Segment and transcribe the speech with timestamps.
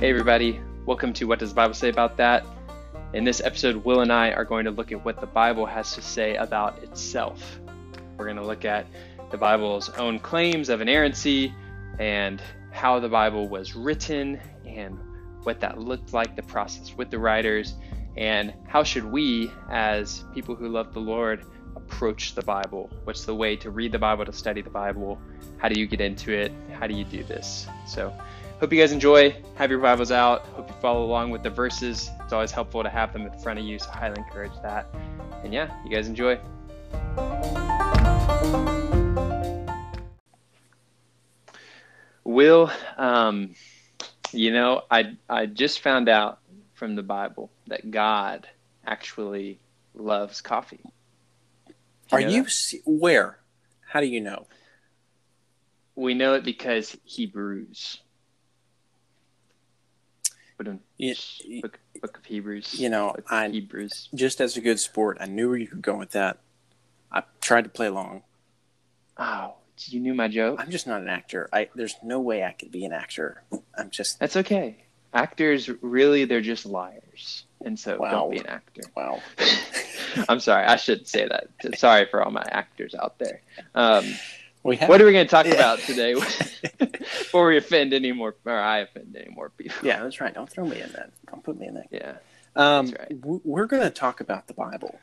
[0.00, 0.58] Hey, everybody.
[0.86, 2.46] Welcome to What Does the Bible Say About That?
[3.12, 5.94] In this episode, Will and I are going to look at what the Bible has
[5.94, 7.60] to say about itself.
[8.16, 8.86] We're going to look at
[9.30, 11.54] the Bible's own claims of inerrancy
[11.98, 12.40] and
[12.72, 14.98] how the Bible was written and
[15.42, 17.74] what that looked like, the process with the writers,
[18.16, 21.44] and how should we, as people who love the Lord,
[21.76, 22.88] approach the Bible?
[23.04, 25.20] What's the way to read the Bible, to study the Bible?
[25.58, 26.52] How do you get into it?
[26.72, 27.66] How do you do this?
[27.86, 28.14] So,
[28.60, 29.34] Hope you guys enjoy.
[29.54, 30.44] Have your Bibles out.
[30.48, 32.10] Hope you follow along with the verses.
[32.20, 34.86] It's always helpful to have them in front of you, so I highly encourage that.
[35.42, 36.38] And yeah, you guys enjoy.
[42.22, 43.54] Will, um,
[44.30, 46.40] you know, I I just found out
[46.74, 48.46] from the Bible that God
[48.86, 49.58] actually
[49.94, 50.84] loves coffee.
[51.66, 51.74] You
[52.12, 52.44] Are you
[52.84, 53.38] where?
[53.88, 54.46] How do you know?
[55.96, 58.00] We know it because he brews
[60.64, 62.78] book, book of Hebrews.
[62.78, 64.08] You know, I Hebrews.
[64.14, 66.38] Just as a good sport, I knew where you could go with that.
[67.12, 68.22] I tried to play along.
[69.16, 69.54] Oh,
[69.86, 70.60] you knew my joke.
[70.60, 71.48] I'm just not an actor.
[71.52, 73.42] I there's no way I could be an actor.
[73.76, 74.18] I'm just.
[74.18, 74.84] That's okay.
[75.12, 78.10] Actors really they're just liars, and so wow.
[78.10, 78.82] don't be an actor.
[78.96, 79.20] Wow.
[80.28, 80.66] I'm sorry.
[80.66, 81.78] I shouldn't say that.
[81.78, 83.42] Sorry for all my actors out there.
[83.74, 84.04] Um,
[84.62, 85.54] what are we going to talk yeah.
[85.54, 86.14] about today
[86.78, 89.76] before we offend any more, or I offend any more people?
[89.82, 90.34] Yeah, that's right.
[90.34, 91.12] Don't throw me in that.
[91.30, 91.88] Don't put me in that.
[91.90, 92.16] Yeah.
[92.56, 93.12] Um, right.
[93.22, 94.98] We're going to talk about the Bible.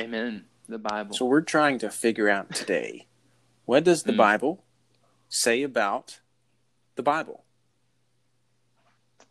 [0.00, 0.46] Amen.
[0.68, 1.14] The Bible.
[1.14, 3.06] So we're trying to figure out today
[3.64, 4.16] what does the mm.
[4.16, 4.64] Bible
[5.28, 6.20] say about
[6.96, 7.44] the Bible?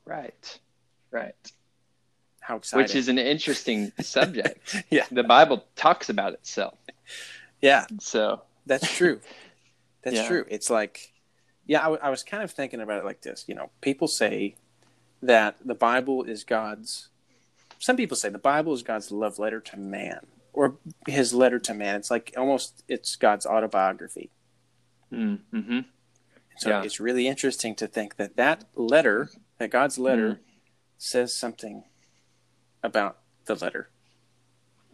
[0.06, 0.60] Right.
[1.12, 1.36] Right.
[2.40, 2.84] How exciting.
[2.84, 4.84] Which is an interesting subject.
[4.90, 5.06] yeah.
[5.12, 6.78] The Bible talks about itself.
[7.62, 7.86] Yeah.
[8.00, 9.22] So that's true.
[10.04, 10.28] That's yeah.
[10.28, 10.46] true.
[10.50, 11.14] It's like,
[11.66, 13.46] yeah, I, w- I was kind of thinking about it like this.
[13.48, 14.56] You know, people say
[15.22, 17.10] that the Bible is God's.
[17.80, 20.76] Some people say the Bible is God's love letter to man, or
[21.08, 21.96] His letter to man.
[21.96, 24.30] It's like almost it's God's autobiography.
[25.12, 25.80] Mm-hmm.
[26.58, 26.84] So yeah.
[26.84, 30.40] it's really interesting to think that that letter, that God's letter, mm.
[30.98, 31.84] says something
[32.82, 33.90] about the letter.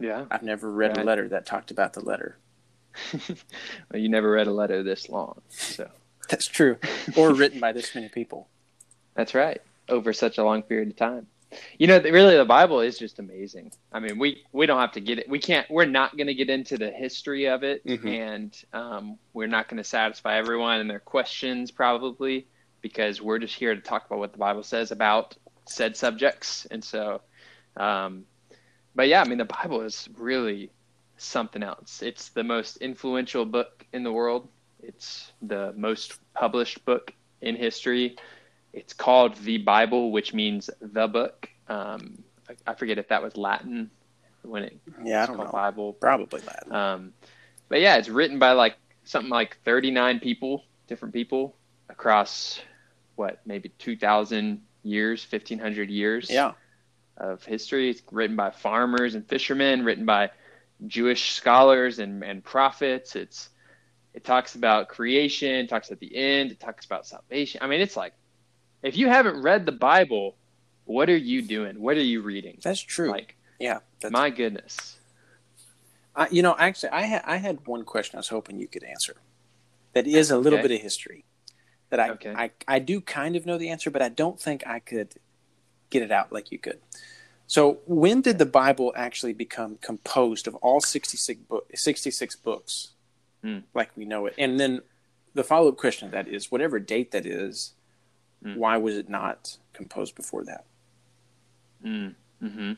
[0.00, 1.04] Yeah, I've never read right.
[1.04, 2.38] a letter that talked about the letter.
[3.12, 3.36] Well,
[3.94, 5.88] you never read a letter this long, so
[6.28, 6.76] that's true,
[7.16, 8.48] or written by this many people.
[9.14, 11.26] That's right, over such a long period of time.
[11.78, 13.72] You know, really, the Bible is just amazing.
[13.92, 15.28] I mean, we we don't have to get it.
[15.28, 15.68] We can't.
[15.70, 18.08] We're not going to get into the history of it, mm-hmm.
[18.08, 22.46] and um, we're not going to satisfy everyone and their questions probably
[22.80, 25.36] because we're just here to talk about what the Bible says about
[25.66, 26.66] said subjects.
[26.70, 27.22] And so,
[27.76, 28.24] um,
[28.94, 30.70] but yeah, I mean, the Bible is really
[31.22, 32.02] something else.
[32.02, 34.48] It's the most influential book in the world.
[34.82, 38.16] It's the most published book in history.
[38.72, 41.48] It's called the Bible, which means the book.
[41.68, 43.90] Um, I, I, forget if that was Latin
[44.42, 46.72] when it yeah I don't know Bible probably Latin.
[46.72, 47.12] Um,
[47.68, 51.54] but yeah, it's written by like something like 39 people, different people
[51.88, 52.60] across
[53.14, 56.30] what maybe 2,000 years, 1,500 years.
[56.30, 56.52] Yeah.
[57.18, 57.90] Of history.
[57.90, 60.30] It's written by farmers and fishermen, written by
[60.86, 63.16] Jewish scholars and, and prophets.
[63.16, 63.50] It's
[64.14, 67.60] it talks about creation, talks at the end, it talks about salvation.
[67.62, 68.12] I mean, it's like
[68.82, 70.36] if you haven't read the Bible,
[70.84, 71.80] what are you doing?
[71.80, 72.58] What are you reading?
[72.62, 73.10] That's true.
[73.10, 73.78] Like, yeah,
[74.10, 74.98] my goodness.
[76.14, 78.84] Uh, you know, actually, I had I had one question I was hoping you could
[78.84, 79.16] answer.
[79.94, 80.68] That is a little okay.
[80.68, 81.24] bit of history.
[81.90, 82.34] That I, okay.
[82.36, 85.14] I I do kind of know the answer, but I don't think I could
[85.90, 86.80] get it out like you could.
[87.52, 91.38] So, when did the Bible actually become composed of all 66,
[91.74, 92.92] 66 books,
[93.44, 93.62] mm.
[93.74, 94.32] like we know it?
[94.38, 94.80] And then
[95.34, 97.74] the follow up question of that is whatever date that is,
[98.42, 98.56] mm.
[98.56, 100.64] why was it not composed before that?
[101.84, 102.14] Mm.
[102.40, 102.72] hmm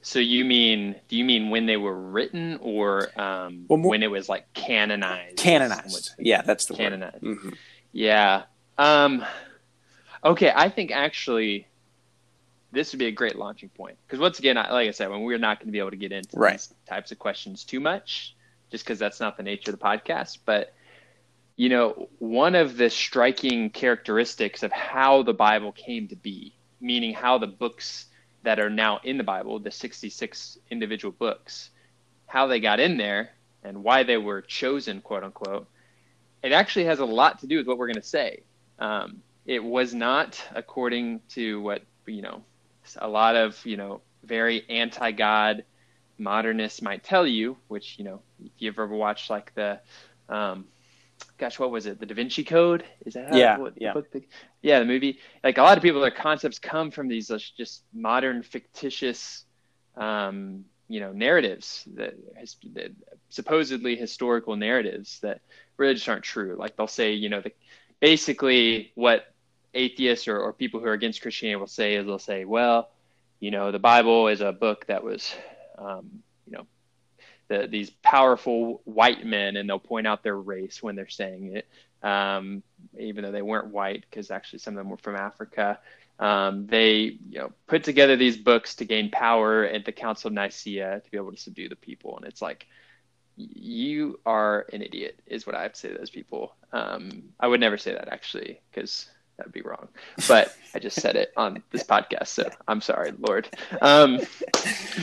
[0.00, 4.02] So you mean do you mean when they were written or um, well, more, when
[4.02, 5.36] it was like canonized?
[5.36, 6.14] Canonized.
[6.18, 7.22] Yeah, that's the canonized.
[7.22, 7.36] word.
[7.36, 7.50] Mm-hmm.
[7.92, 8.44] Yeah.
[8.78, 9.22] Um,
[10.24, 11.68] okay, I think actually
[12.72, 15.38] this would be a great launching point because once again, like I said, when we're
[15.38, 16.52] not going to be able to get into right.
[16.52, 18.34] these types of questions too much,
[18.70, 20.38] just because that's not the nature of the podcast.
[20.44, 20.74] But
[21.56, 27.14] you know, one of the striking characteristics of how the Bible came to be, meaning
[27.14, 28.06] how the books
[28.44, 31.70] that are now in the Bible, the 66 individual books,
[32.26, 33.30] how they got in there
[33.64, 35.66] and why they were chosen, quote unquote,
[36.42, 38.42] it actually has a lot to do with what we're going to say.
[38.78, 42.44] Um, it was not according to what you know
[43.00, 45.64] a lot of you know very anti-god
[46.18, 49.80] modernists might tell you which you know if you've ever watched like the
[50.28, 50.66] um,
[51.38, 52.00] gosh, what was it?
[52.00, 52.84] The Da Vinci Code?
[53.04, 53.94] Is that yeah, what, yeah.
[53.94, 54.22] The book,
[54.62, 55.18] yeah, the movie.
[55.42, 59.44] Like a lot of people, their concepts come from these just modern fictitious,
[59.96, 62.14] um, you know, narratives that,
[62.74, 62.92] that,
[63.30, 65.40] supposedly historical narratives that
[65.76, 66.56] really just aren't true.
[66.58, 67.52] Like they'll say, you know, the,
[68.00, 69.32] basically what
[69.74, 72.90] atheists or, or people who are against Christianity will say is they'll say, well,
[73.40, 75.32] you know, the Bible is a book that was,
[75.78, 76.66] um, you know,
[77.48, 81.68] the, these powerful white men, and they'll point out their race when they're saying it,
[82.06, 82.62] um,
[82.98, 85.78] even though they weren't white, because actually some of them were from Africa.
[86.20, 90.34] Um, they you know put together these books to gain power at the Council of
[90.34, 92.66] Nicaea to be able to subdue the people, and it's like
[93.36, 96.56] you are an idiot, is what I have to say to those people.
[96.72, 99.88] Um, I would never say that actually, because that'd be wrong.
[100.26, 103.48] But I just said it on this podcast, so I'm sorry, Lord.
[103.80, 104.20] Um,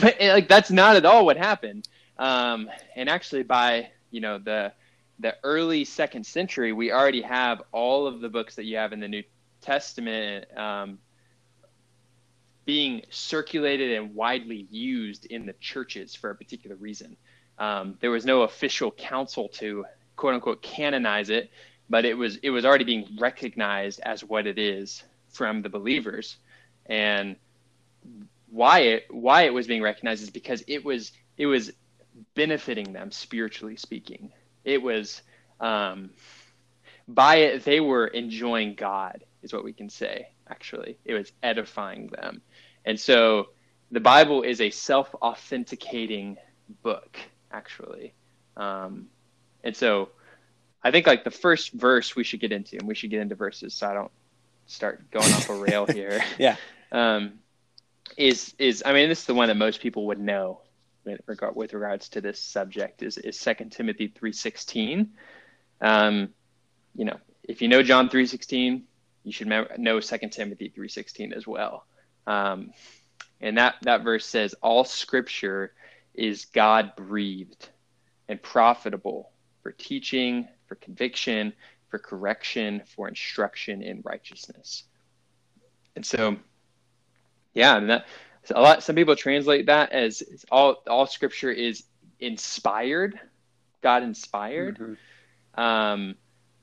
[0.00, 1.88] but like that's not at all what happened.
[2.18, 4.72] Um, and actually, by you know the
[5.18, 9.00] the early second century, we already have all of the books that you have in
[9.00, 9.24] the New
[9.62, 10.98] Testament um,
[12.66, 17.16] being circulated and widely used in the churches for a particular reason.
[17.58, 19.86] Um, there was no official council to
[20.16, 21.50] quote unquote canonize it,
[21.88, 26.36] but it was it was already being recognized as what it is from the believers,
[26.86, 27.36] and
[28.50, 31.72] why it why it was being recognized is because it was it was
[32.34, 34.32] benefiting them spiritually speaking.
[34.64, 35.22] It was
[35.60, 36.10] um,
[37.08, 40.28] by it they were enjoying God is what we can say.
[40.48, 42.42] Actually, it was edifying them,
[42.84, 43.48] and so
[43.90, 46.36] the Bible is a self authenticating
[46.82, 47.18] book
[47.52, 48.14] actually.
[48.56, 49.08] Um,
[49.64, 50.10] and so
[50.86, 53.34] I think like the first verse we should get into, and we should get into
[53.34, 54.12] verses so I don't
[54.66, 56.22] start going off a rail here.
[56.38, 56.54] yeah.
[56.92, 57.40] Um,
[58.16, 60.60] is is I mean this is the one that most people would know
[61.04, 65.10] with, regard, with regards to this subject is is Second Timothy three sixteen.
[65.80, 66.28] Um,
[66.94, 68.84] you know, if you know John three sixteen,
[69.24, 71.84] you should know Second Timothy three sixteen as well.
[72.28, 72.70] Um,
[73.40, 75.72] and that that verse says all Scripture
[76.14, 77.70] is God breathed
[78.28, 79.32] and profitable
[79.64, 81.52] for teaching, for conviction,
[81.88, 84.84] for correction, for instruction in righteousness.
[85.94, 86.36] And so,
[87.54, 88.06] yeah, and that
[88.54, 88.82] a lot.
[88.82, 91.84] Some people translate that as, as all all Scripture is
[92.20, 93.18] inspired,
[93.82, 94.78] God inspired.
[94.78, 95.60] Mm-hmm.
[95.60, 96.14] Um,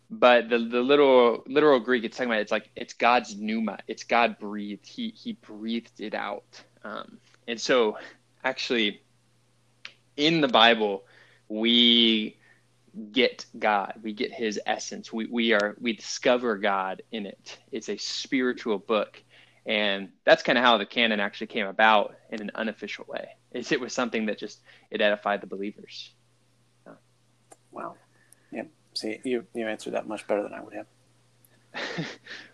[0.09, 4.03] but the the literal literal Greek it's talking about it's like it's God's pneuma, it's
[4.03, 4.85] God breathed.
[4.85, 6.61] He he breathed it out.
[6.83, 7.17] Um,
[7.47, 7.97] and so,
[8.43, 9.01] actually,
[10.15, 11.03] in the Bible,
[11.47, 12.37] we
[13.11, 13.93] get God.
[14.01, 15.11] We get his essence.
[15.11, 17.57] We, we are, we discover God in it.
[17.71, 19.21] It's a spiritual book.
[19.65, 23.29] And that's kind of how the canon actually came about in an unofficial way.
[23.53, 24.59] Is it was something that just,
[24.91, 26.11] it edified the believers.
[26.85, 26.93] Yeah.
[27.71, 27.95] Wow.
[28.51, 28.63] Yeah.
[28.93, 30.87] See, you, you answered that much better than I would have.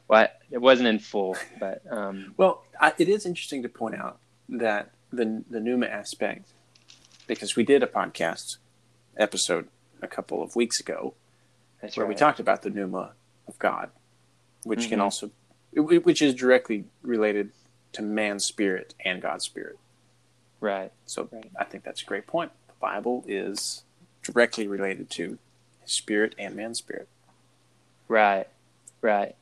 [0.07, 4.19] well, it wasn't in full, but, um, well, I, it is interesting to point out
[4.47, 6.53] that the, the pneuma aspect
[7.27, 8.57] because we did a podcast
[9.17, 9.67] episode
[10.01, 11.13] a couple of weeks ago
[11.81, 12.09] That's where right.
[12.09, 13.11] we talked about the pneuma
[13.47, 13.89] of God,
[14.63, 14.89] which mm-hmm.
[14.89, 15.31] can also,
[15.73, 17.51] which is directly related
[17.93, 19.77] to man's spirit and God's spirit.
[20.59, 20.91] Right.
[21.05, 21.49] So right.
[21.59, 22.51] I think that's a great point.
[22.67, 23.83] The Bible is
[24.23, 25.37] directly related to
[25.85, 27.07] spirit and man's spirit.
[28.07, 28.47] Right.
[29.01, 29.35] Right.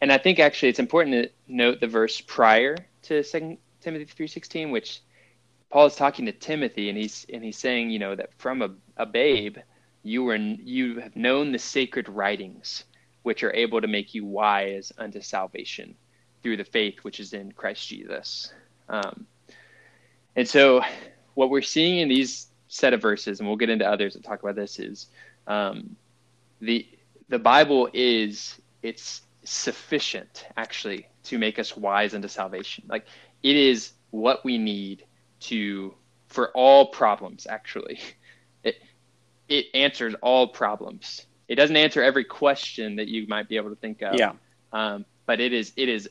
[0.00, 4.28] And I think actually it's important to note the verse prior to Second Timothy three
[4.28, 5.00] sixteen, which
[5.70, 8.70] Paul is talking to Timothy, and he's and he's saying, you know, that from a,
[8.96, 9.58] a babe,
[10.02, 12.84] you were you have known the sacred writings,
[13.22, 15.94] which are able to make you wise unto salvation
[16.42, 18.52] through the faith which is in Christ Jesus.
[18.88, 19.26] Um,
[20.34, 20.82] and so,
[21.34, 24.42] what we're seeing in these set of verses, and we'll get into others that talk
[24.42, 25.06] about this, is
[25.46, 25.96] um,
[26.60, 26.86] the
[27.28, 32.84] the Bible is it's sufficient actually to make us wise unto salvation.
[32.88, 33.06] Like
[33.42, 35.04] it is what we need
[35.40, 35.94] to
[36.26, 38.00] for all problems actually
[39.52, 41.26] it answers all problems.
[41.48, 44.18] It doesn't answer every question that you might be able to think of.
[44.18, 44.32] Yeah.
[44.72, 46.08] Um, but it is it is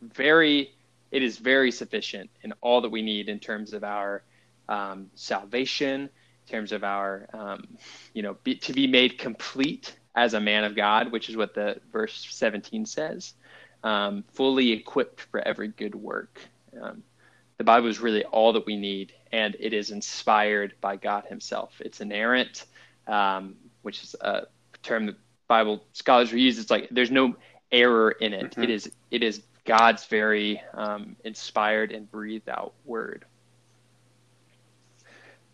[0.00, 0.74] very
[1.10, 4.22] it is very sufficient in all that we need in terms of our
[4.68, 7.68] um, salvation in terms of our um,
[8.14, 11.54] you know be, to be made complete as a man of god which is what
[11.54, 13.34] the verse 17 says
[13.84, 16.40] um, fully equipped for every good work.
[16.80, 17.02] Um,
[17.58, 21.80] the Bible is really all that we need, and it is inspired by God Himself.
[21.80, 22.66] It's inerrant,
[23.06, 24.46] um, which is a
[24.82, 25.16] term that
[25.48, 26.58] Bible scholars use.
[26.58, 27.34] It's like there's no
[27.70, 28.52] error in it.
[28.52, 28.62] Mm-hmm.
[28.64, 33.24] it is it is God's very um, inspired and breathed out word.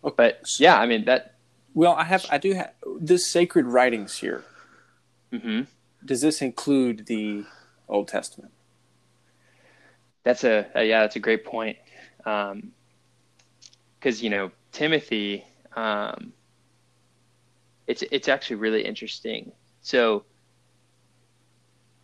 [0.03, 0.13] Okay.
[0.15, 1.35] But yeah, I mean that.
[1.73, 4.43] Well, I have I do have this sacred writings here.
[5.31, 5.61] Mm-hmm.
[6.03, 7.45] Does this include the
[7.87, 8.51] Old Testament?
[10.23, 11.77] That's a, a yeah, that's a great point.
[13.99, 16.33] Because you know Timothy, um,
[17.87, 19.51] it's it's actually really interesting.
[19.81, 20.25] So,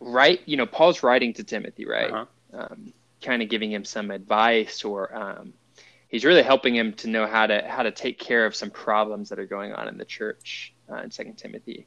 [0.00, 2.10] right, you know, Paul's writing to Timothy, right?
[2.10, 2.26] Uh-huh.
[2.52, 5.52] Um, kind of giving him some advice, or um,
[6.08, 9.28] he's really helping him to know how to how to take care of some problems
[9.28, 11.86] that are going on in the church uh, in Second Timothy.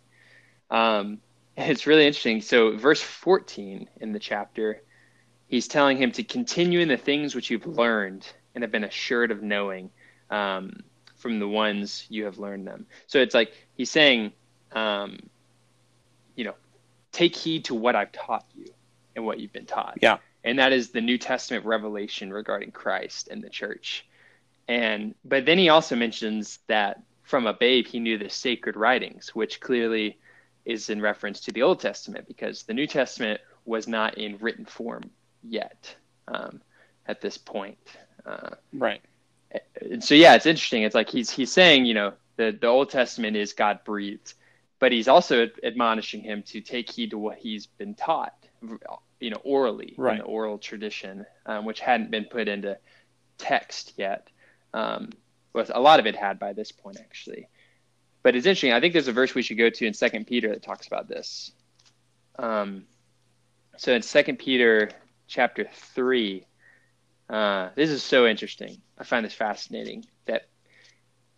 [0.69, 1.19] Um,
[1.57, 2.41] it's really interesting.
[2.41, 4.81] So, verse 14 in the chapter,
[5.47, 9.31] he's telling him to continue in the things which you've learned and have been assured
[9.31, 9.89] of knowing
[10.29, 10.83] um,
[11.15, 12.85] from the ones you have learned them.
[13.07, 14.31] So, it's like he's saying,
[14.71, 15.19] um,
[16.35, 16.55] you know,
[17.11, 18.67] take heed to what I've taught you
[19.15, 19.99] and what you've been taught.
[20.01, 20.17] Yeah.
[20.43, 24.05] And that is the New Testament revelation regarding Christ and the church.
[24.67, 29.35] And, but then he also mentions that from a babe, he knew the sacred writings,
[29.35, 30.17] which clearly
[30.65, 34.65] is in reference to the Old Testament because the New Testament was not in written
[34.65, 35.09] form
[35.43, 35.95] yet
[36.27, 36.61] um,
[37.07, 37.77] at this point.
[38.25, 39.01] Uh, right.
[40.01, 40.83] So yeah, it's interesting.
[40.83, 44.33] It's like he's he's saying, you know, the the Old Testament is God breathed,
[44.79, 48.35] but he's also admonishing him to take heed to what he's been taught,
[49.19, 50.13] you know, orally right.
[50.13, 52.77] in the oral tradition, um, which hadn't been put into
[53.37, 54.27] text yet.
[54.73, 55.09] Um,
[55.55, 57.47] a lot of it had by this point actually
[58.23, 58.73] but it's interesting.
[58.73, 61.07] I think there's a verse we should go to in Second Peter that talks about
[61.07, 61.51] this.
[62.37, 62.85] Um,
[63.77, 64.91] so in Second Peter
[65.27, 66.45] chapter three,
[67.29, 68.81] uh, this is so interesting.
[68.99, 70.49] I find this fascinating that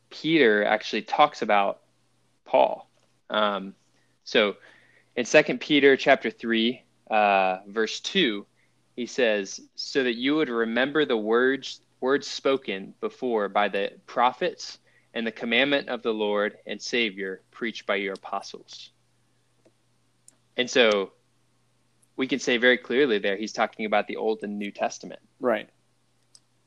[0.10, 1.82] Peter actually talks about
[2.46, 2.90] Paul.
[3.30, 3.76] Um,
[4.24, 4.56] so
[5.16, 8.46] in Second Peter chapter three, uh, verse two,
[8.96, 14.80] he says, "So that you would remember the words words spoken before by the prophets."
[15.14, 18.92] and the commandment of the Lord and Savior preached by your apostles.
[20.58, 21.12] And so
[22.16, 25.20] we can say very clearly there he's talking about the Old and New Testament.
[25.40, 25.70] Right.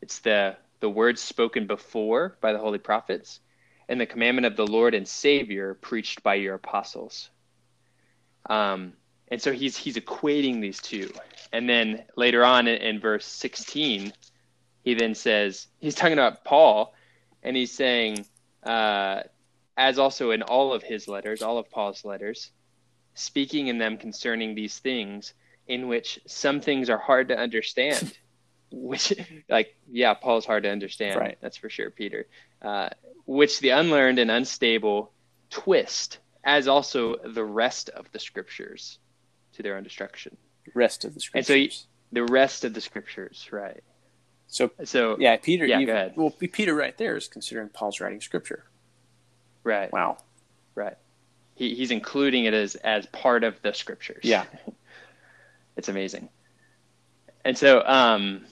[0.02, 3.40] It's the the words spoken before by the holy prophets
[3.88, 7.30] and the commandment of the Lord and Savior preached by your apostles.
[8.50, 8.92] Um,
[9.28, 11.10] and so he's he's equating these two.
[11.54, 14.12] And then later on in, in verse 16,
[14.82, 16.92] he then says he's talking about Paul
[17.42, 18.26] and he's saying
[18.62, 19.22] uh,
[19.78, 22.50] as also in all of his letters, all of Paul's letters,
[23.14, 25.32] speaking in them concerning these things,
[25.66, 28.18] in which some things are hard to understand.
[28.74, 29.12] Which,
[29.48, 31.18] like, yeah, Paul's hard to understand.
[31.18, 31.38] Right.
[31.40, 32.26] That's for sure, Peter.
[32.60, 32.90] Uh,
[33.26, 35.12] which the unlearned and unstable
[35.50, 38.98] twist, as also the rest of the scriptures
[39.54, 40.36] to their own destruction.
[40.74, 41.50] Rest of the scriptures.
[41.50, 41.78] And so
[42.12, 43.82] the rest of the scriptures, right.
[44.46, 45.66] So, so yeah, Peter.
[45.66, 46.14] Yeah, ahead.
[46.16, 48.64] Well, Peter right there is considering Paul's writing scripture.
[49.62, 49.92] Right.
[49.92, 50.18] Wow.
[50.74, 50.96] Right.
[51.54, 54.20] He, he's including it as as part of the scriptures.
[54.22, 54.44] Yeah.
[55.76, 56.28] it's amazing.
[57.44, 58.44] And so, um,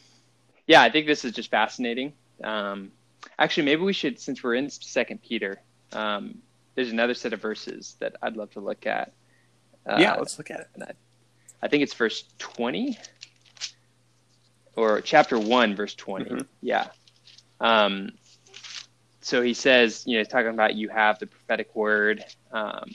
[0.72, 2.14] yeah, I think this is just fascinating.
[2.42, 2.92] Um,
[3.38, 5.60] actually, maybe we should, since we're in Second Peter,
[5.92, 6.38] um,
[6.74, 9.12] there's another set of verses that I'd love to look at.
[9.86, 10.68] Uh, yeah, let's look at it.
[10.80, 10.92] I,
[11.62, 12.98] I think it's verse twenty
[14.74, 16.38] or chapter 1 verse 20 mm-hmm.
[16.62, 16.88] yeah
[17.60, 18.08] um,
[19.20, 22.90] so he says you know talking about you have the prophetic word um,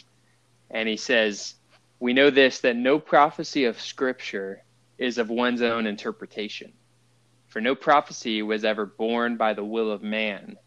[0.72, 1.54] and he says
[2.00, 4.64] we know this that no prophecy of scripture
[4.98, 6.74] is of one's own interpretation
[7.48, 10.58] for no prophecy was ever born by the will of man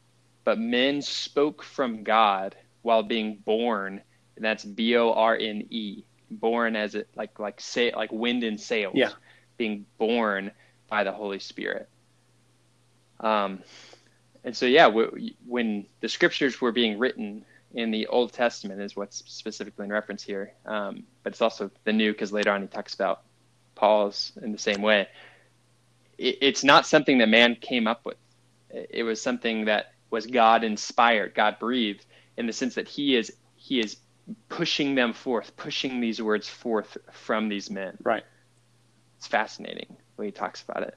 [0.45, 4.01] but men spoke from god while being born
[4.37, 9.11] and that's b-o-r-n-e born as it like like say like wind and sails yeah
[9.61, 10.51] being born
[10.89, 11.87] by the Holy Spirit.
[13.21, 13.63] Um,
[14.43, 17.45] and so, yeah, w- when the scriptures were being written
[17.75, 21.93] in the Old Testament, is what's specifically in reference here, um, but it's also the
[21.93, 23.21] New because later on he talks about
[23.75, 25.09] Paul's in the same way.
[26.21, 28.19] It, it's not something that man came up with.
[28.71, 32.05] It was something that was God inspired, God breathed,
[32.37, 33.97] in the sense that He is He is
[34.49, 37.97] pushing them forth, pushing these words forth from these men.
[38.03, 38.25] Right.
[39.17, 40.97] It's fascinating when he talks about it.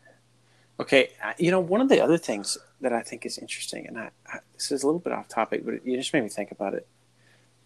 [0.80, 3.98] Okay, uh, you know, one of the other things that I think is interesting, and
[3.98, 6.52] I, I, this is a little bit off topic, but you just made me think
[6.52, 6.88] about it.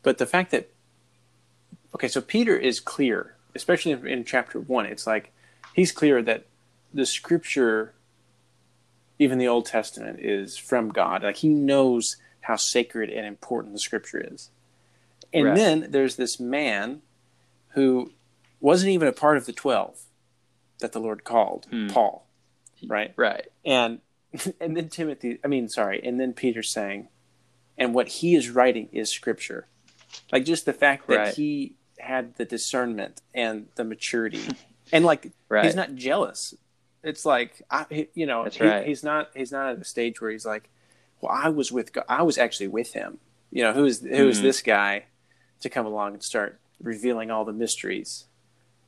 [0.03, 0.69] But the fact that,
[1.95, 4.85] okay, so Peter is clear, especially in, in chapter one.
[4.85, 5.31] It's like
[5.73, 6.45] he's clear that
[6.93, 7.93] the scripture,
[9.19, 11.23] even the Old Testament, is from God.
[11.23, 14.49] Like he knows how sacred and important the scripture is.
[15.33, 15.55] And right.
[15.55, 17.01] then there's this man
[17.69, 18.13] who
[18.59, 19.99] wasn't even a part of the 12
[20.79, 21.87] that the Lord called hmm.
[21.87, 22.27] Paul,
[22.87, 23.13] right?
[23.15, 23.47] Right.
[23.65, 23.99] And
[24.59, 27.09] and then Timothy, I mean, sorry, and then Peter saying,
[27.77, 29.67] and what he is writing is scripture.
[30.31, 31.33] Like just the fact that right.
[31.33, 34.43] he had the discernment and the maturity,
[34.91, 35.65] and like right.
[35.65, 36.53] he's not jealous.
[37.03, 38.85] It's like I, you know, he, right.
[38.85, 40.69] he's not he's not at a stage where he's like,
[41.21, 42.05] well, I was with God.
[42.09, 43.19] I was actually with him.
[43.51, 44.45] You know, who is who is mm-hmm.
[44.45, 45.05] this guy
[45.61, 48.25] to come along and start revealing all the mysteries?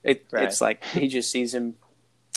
[0.04, 0.44] It, right.
[0.44, 1.76] It's like he just sees him.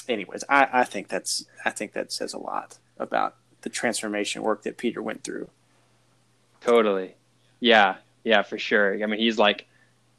[0.09, 4.63] Anyways, I, I think that's I think that says a lot about the transformation work
[4.63, 5.49] that Peter went through.
[6.61, 7.15] Totally.
[7.61, 7.97] Yeah.
[8.25, 9.03] Yeah, for sure.
[9.03, 9.67] I mean, he's like,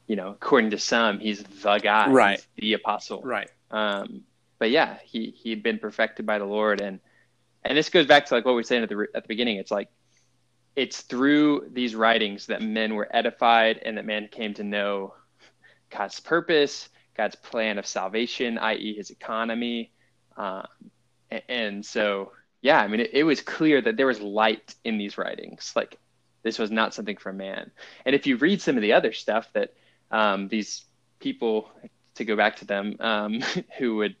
[0.06, 2.46] you know, according to some, he's the guy, right?
[2.54, 3.50] He's the apostle, right?
[3.70, 4.24] Um,
[4.58, 7.00] but yeah, he he had been perfected by the Lord, and
[7.64, 9.56] and this goes back to like what we were saying at the at the beginning.
[9.56, 9.88] It's like
[10.76, 15.14] it's through these writings that men were edified and that man came to know
[15.90, 19.92] God's purpose, God's plan of salvation, i.e., His economy,
[20.36, 20.66] um,
[21.30, 24.98] and, and, so yeah, I mean, it, it was clear that there was light in
[24.98, 25.72] these writings.
[25.76, 25.98] Like
[26.42, 27.70] this was not something for man.
[28.04, 29.74] And if you read some of the other stuff that
[30.10, 30.84] um, these
[31.20, 31.70] people,
[32.16, 33.40] to go back to them, um,
[33.78, 34.16] who would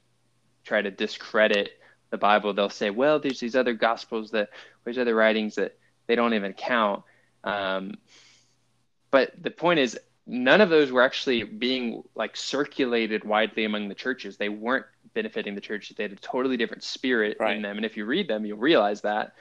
[0.64, 1.70] try to discredit
[2.10, 4.50] the Bible, they'll say, well, there's these other gospels that,
[4.84, 7.02] there's other writings that they don't even count.
[7.42, 7.94] Um,
[9.10, 13.94] but the point is, none of those were actually being like circulated widely among the
[13.94, 14.36] churches.
[14.36, 15.96] They weren't benefiting the churches.
[15.96, 17.56] They had a totally different spirit right.
[17.56, 17.76] in them.
[17.76, 19.34] And if you read them, you'll realize that.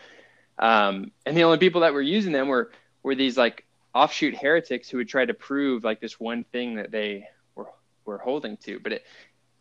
[0.59, 4.89] Um, and the only people that were using them were were these like offshoot heretics
[4.89, 7.67] who would try to prove like this one thing that they were
[8.05, 8.79] were holding to.
[8.79, 9.03] But it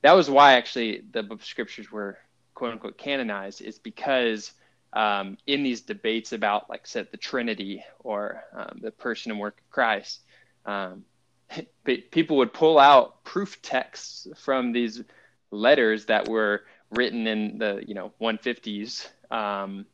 [0.03, 2.19] that was why actually the book of scriptures were
[2.55, 4.53] quote unquote canonized is because
[4.93, 9.59] um, in these debates about like said the Trinity or um, the person and work
[9.59, 10.21] of Christ,
[10.67, 11.05] um,
[12.11, 15.03] people would pull out proof texts from these
[15.51, 19.87] letters that were written in the you know 150s um,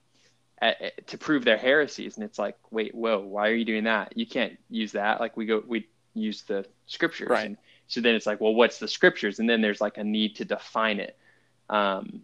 [0.60, 2.16] at, to prove their heresies.
[2.16, 4.16] And it's like wait whoa why are you doing that?
[4.16, 5.20] You can't use that.
[5.20, 7.28] Like we go we use the scriptures.
[7.28, 7.46] Right.
[7.46, 7.56] And
[7.88, 9.38] so then it's like well what's the scriptures?
[9.38, 11.16] And then there's like a need to define it.
[11.68, 12.22] Um,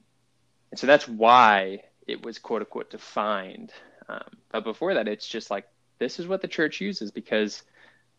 [0.70, 3.72] and so that's why it was quote unquote defined.
[4.08, 5.66] Um, but before that it's just like
[5.98, 7.62] this is what the church uses because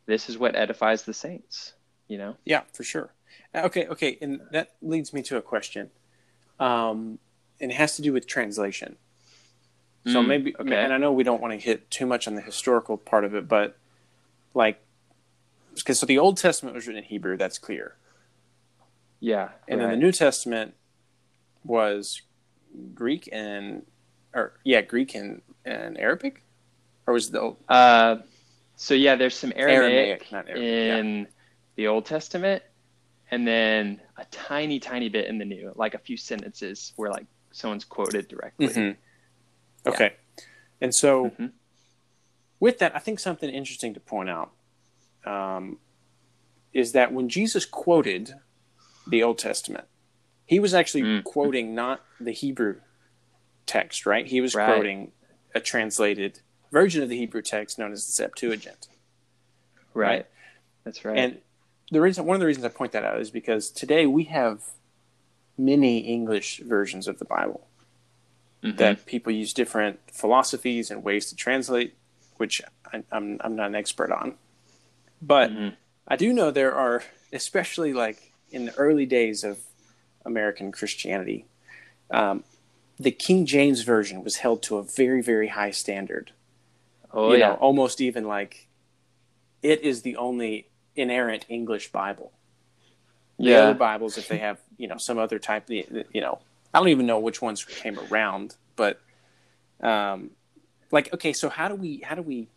[0.05, 1.73] this is what edifies the saints
[2.07, 2.35] you know?
[2.45, 3.13] Yeah for sure.
[3.53, 4.17] Okay okay.
[4.21, 5.89] And that leads me to a question.
[6.59, 7.19] Um,
[7.59, 8.97] and it has to do with translation.
[10.07, 10.75] So mm, maybe, okay.
[10.75, 13.33] and I know we don't want to hit too much on the historical part of
[13.33, 13.75] it, but
[14.53, 14.79] like,
[15.81, 17.95] because so the Old Testament was written in Hebrew, that's clear.
[19.19, 19.87] Yeah, and right.
[19.87, 20.75] then the New Testament
[21.63, 22.21] was
[22.93, 23.83] Greek and,
[24.33, 26.43] or yeah, Greek and, and Arabic,
[27.07, 27.57] or was the old?
[27.67, 28.17] Uh,
[28.75, 31.25] so yeah, there's some Aramaic, Aramaic Arabic, in yeah.
[31.75, 32.61] the Old Testament,
[33.31, 37.25] and then a tiny, tiny bit in the New, like a few sentences where like
[37.51, 38.67] someone's quoted directly.
[38.67, 39.89] Mm-hmm.
[39.89, 40.13] Okay.
[40.37, 40.43] Yeah.
[40.81, 41.47] And so, mm-hmm.
[42.59, 44.51] with that, I think something interesting to point out
[45.25, 45.77] um,
[46.73, 48.35] is that when Jesus quoted
[49.07, 49.85] the Old Testament,
[50.45, 51.23] he was actually mm.
[51.23, 52.75] quoting not the Hebrew
[53.65, 54.27] text, right?
[54.27, 54.67] He was right.
[54.67, 55.11] quoting
[55.53, 58.87] a translated version of the Hebrew text known as the Septuagint.
[59.93, 60.07] Right.
[60.07, 60.25] right.
[60.83, 61.17] That's right.
[61.17, 61.37] And
[61.91, 64.61] the reason, one of the reasons I point that out is because today we have
[65.57, 67.67] many English versions of the Bible
[68.63, 68.77] mm-hmm.
[68.77, 71.95] that people use different philosophies and ways to translate,
[72.37, 72.61] which
[72.91, 74.35] I, am I'm, I'm not an expert on.
[75.21, 75.75] But mm-hmm.
[76.07, 79.59] I do know there are, especially like in the early days of
[80.25, 81.45] American Christianity,
[82.11, 82.43] um,
[82.97, 86.31] the King James version was held to a very very high standard.
[87.11, 88.67] Oh you yeah, know, almost even like
[89.61, 92.31] it is the only inerrant English Bible.
[93.37, 93.57] The yeah.
[93.59, 96.39] other Bibles, if they have you know some other type, you know,
[96.73, 99.01] I don't even know which ones came around, but
[99.81, 100.31] um,
[100.91, 102.47] like okay, so how do we how do we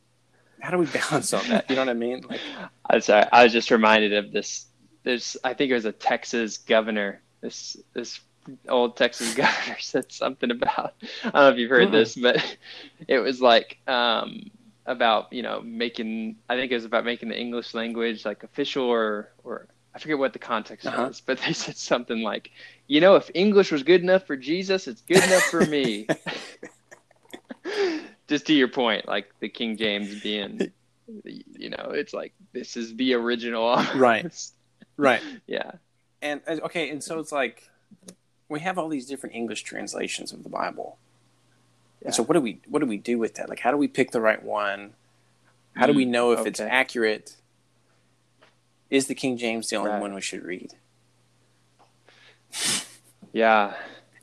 [0.61, 1.69] how do we balance on that?
[1.69, 2.25] You know what I mean?
[2.29, 2.41] Like,
[2.91, 4.67] I'm sorry, I was just reminded of this.
[5.05, 7.23] There's I think it was a Texas governor.
[7.41, 8.21] This this
[8.69, 10.95] old Texas governor said something about
[11.25, 12.57] I don't know if you've heard this, but
[13.09, 14.51] it was like um,
[14.87, 18.85] about you know making I think it was about making the English language like official
[18.85, 21.07] or or I forget what the context uh-huh.
[21.09, 22.51] was, but they said something like,
[22.87, 26.07] you know, if English was good enough for Jesus, it's good enough for me.
[28.29, 30.71] Just to your point, like the King James being,
[31.25, 33.83] you know, it's like this is the original.
[33.95, 34.51] Right.
[34.97, 35.23] Right.
[35.47, 35.73] yeah.
[36.21, 37.69] And uh, okay, and so it's like
[38.49, 40.99] we have all these different English translations of the Bible.
[42.01, 42.09] Yeah.
[42.09, 43.49] And so what do we what do we do with that?
[43.49, 44.95] Like how do we pick the right one?
[45.75, 46.49] How do we mm, know if okay.
[46.49, 47.37] it's accurate?
[48.91, 50.01] Is the King James the only right.
[50.01, 50.75] one we should read?
[53.33, 53.75] Yeah.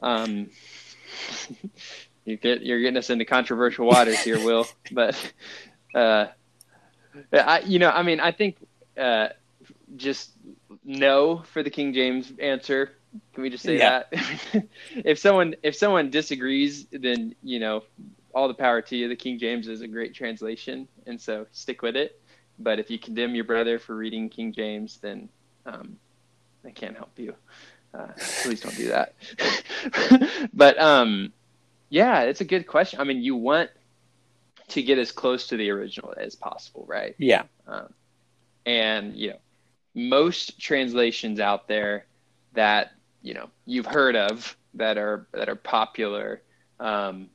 [0.02, 0.50] Um,
[2.26, 4.68] you get you're getting us into controversial waters here, Will.
[4.92, 5.34] But
[5.96, 6.28] uh,
[7.34, 8.58] I, you know, I mean, I think
[8.98, 9.30] uh,
[9.96, 10.32] just
[10.84, 12.92] no for the King James answer.
[13.34, 14.04] Can we just say Yeah.
[14.12, 14.66] that?
[14.96, 17.84] if someone if someone disagrees, then you know
[18.34, 19.08] all the power to you.
[19.08, 22.22] The King James is a great translation, and so stick with it.
[22.60, 25.30] But if you condemn your brother for reading King James, then
[25.66, 25.98] um,
[26.66, 27.36] I can't help you.
[27.94, 28.08] Uh,
[28.44, 29.14] please don't do that.
[30.54, 31.32] but um,
[31.90, 33.00] yeah, it's a good question.
[33.00, 33.70] I mean, you want
[34.70, 37.16] to get as close to the original as possible, right?
[37.18, 37.44] Yeah.
[37.68, 37.94] Um,
[38.66, 39.38] and you know,
[39.94, 42.06] most translations out there
[42.54, 46.42] that you know you've heard of that are that are popular,
[46.80, 47.30] um,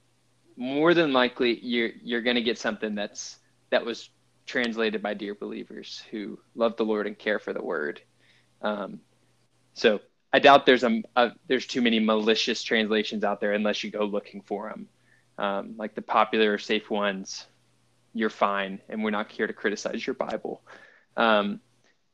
[0.56, 3.38] more than likely you're you're going to get something that's
[3.70, 4.10] that was
[4.46, 8.02] translated by dear believers who love the Lord and care for the Word.
[8.62, 9.00] Um,
[9.74, 10.00] so
[10.32, 14.04] I doubt there's a, a there's too many malicious translations out there unless you go
[14.04, 14.88] looking for them.
[15.38, 17.46] Um, like the popular safe ones,
[18.14, 20.62] you're fine, and we're not here to criticize your Bible.
[21.16, 21.60] Um,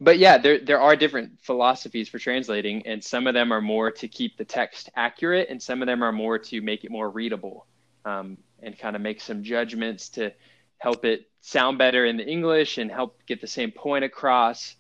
[0.01, 3.91] but yeah, there there are different philosophies for translating, and some of them are more
[3.91, 7.11] to keep the text accurate, and some of them are more to make it more
[7.11, 7.67] readable,
[8.05, 10.33] um, and kind of make some judgments to
[10.79, 14.77] help it sound better in the English and help get the same point across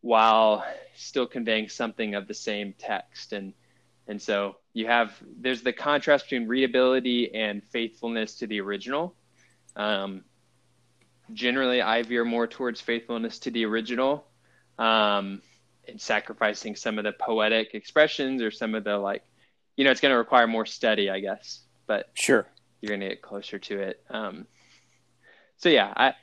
[0.00, 3.32] while still conveying something of the same text.
[3.32, 3.52] And
[4.06, 9.14] and so you have there's the contrast between readability and faithfulness to the original.
[9.76, 10.24] Um,
[11.32, 14.26] generally, I veer more towards faithfulness to the original,
[14.78, 15.42] um,
[15.86, 19.22] and sacrificing some of the poetic expressions or some of the like,
[19.76, 22.46] you know, it's going to require more study, I guess, but Sure.
[22.80, 24.02] you're going to get closer to it.
[24.10, 24.46] Um,
[25.56, 26.14] so yeah, I,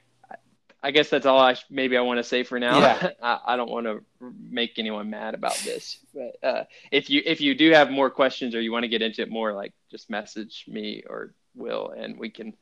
[0.88, 2.80] I guess that's all I sh- maybe I want to say for now.
[2.80, 3.10] Yeah.
[3.22, 4.04] I, I don't want to
[4.50, 8.56] make anyone mad about this, but uh, if you if you do have more questions
[8.56, 12.18] or you want to get into it more, like just message me or Will, and
[12.18, 12.54] we can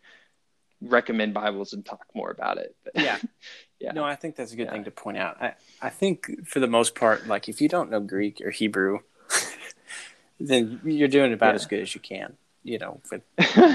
[0.81, 2.75] recommend Bibles and talk more about it.
[2.83, 3.17] But, Yeah.
[3.79, 4.71] yeah, No, I think that's a good Yeah.
[4.71, 5.41] thing to point out.
[5.41, 8.99] I, I think for the most part, like if you don't know Greek or Hebrew,
[10.39, 11.55] then you're doing about Yeah.
[11.55, 13.21] as good as you can, you know, with,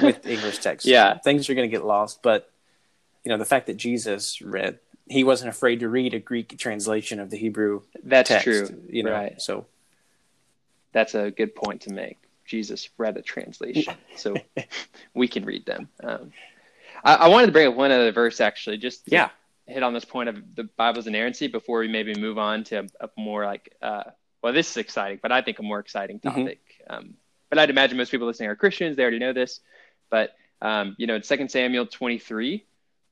[0.03, 0.87] with English text.
[0.87, 1.19] Yeah.
[1.19, 2.21] Things are going to get lost.
[2.23, 2.50] But,
[3.25, 4.79] you know, the fact that Jesus read,
[5.09, 8.83] he wasn't afraid to read a Greek translation of the Hebrew that's text, true.
[8.89, 9.41] you know, right?
[9.41, 9.67] so
[10.93, 12.19] That's a good point to make.
[12.47, 14.35] Jesus read a translation, so
[15.15, 15.89] we can read them.
[16.03, 16.33] Um,
[17.05, 19.29] I, I wanted to bring up one other verse actually, just to yeah,
[19.67, 23.05] hit on this point of the Bible's inerrancy before we maybe move on to a,
[23.05, 24.03] a more like, uh,
[24.43, 26.23] well, this is exciting, but I think a more exciting Mhm.
[26.23, 26.61] topic.
[26.89, 27.15] Um,
[27.51, 29.61] but I'd imagine most people listening are Christians; they already know this.
[30.09, 32.65] But um, you know, in Second Samuel twenty-three,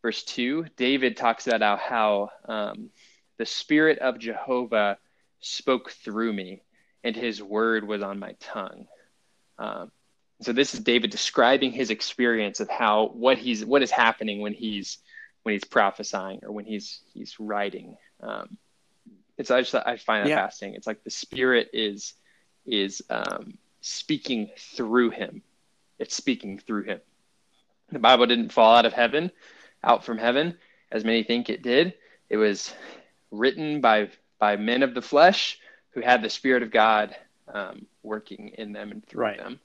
[0.02, 2.90] verse two, David talks about how, how um,
[3.38, 4.98] the Spirit of Jehovah
[5.40, 6.62] spoke through me,
[7.04, 8.86] and His word was on my tongue.
[9.58, 9.90] Um,
[10.40, 14.52] so this is David describing his experience of how what he's what is happening when
[14.52, 14.98] he's
[15.42, 17.96] when he's prophesying or when he's he's writing.
[18.20, 18.56] Um,
[19.36, 20.36] it's I just I find that Yeah.
[20.36, 20.76] fascinating.
[20.76, 22.14] It's like the Spirit is
[22.66, 25.42] is um, speaking through him.
[25.98, 27.00] It's speaking through him.
[27.90, 29.32] The Bible didn't fall out of heaven,
[29.84, 30.56] out from heaven,
[30.90, 31.94] as many think it did.
[32.28, 32.74] It was
[33.30, 35.58] written by by men of the flesh
[35.90, 37.14] who had the Spirit of God
[37.52, 39.38] um, working in them and through Right.
[39.38, 39.60] them.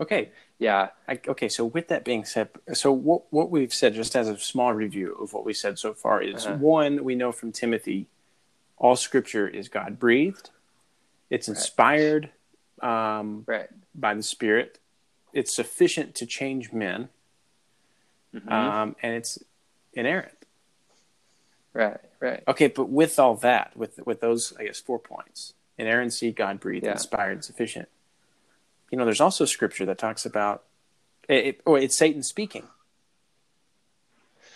[0.00, 0.30] okay.
[0.58, 4.28] Yeah, I, okay, so with that being said, so what what we've said, just as
[4.28, 6.56] a small review of what we said so far, is Uh-huh.
[6.56, 8.06] one we know from Timothy,
[8.76, 10.50] all Scripture is God breathed,
[11.30, 12.30] it's inspired
[12.82, 13.68] um, right.
[13.94, 14.78] by the Spirit,
[15.32, 17.08] it's sufficient to change men,
[18.34, 18.50] Mhm.
[18.50, 19.38] um, and it's
[19.92, 20.36] inerrant.
[21.72, 22.42] right, right.
[22.48, 26.84] Okay, but with all that, with with those, I guess four points: inerrancy, God breathed,
[26.86, 26.92] Yeah.
[26.92, 27.88] inspired, sufficient.
[28.90, 30.64] You know, there's also Scripture that talks about,
[31.28, 32.66] it, it- or it's Satan speaking.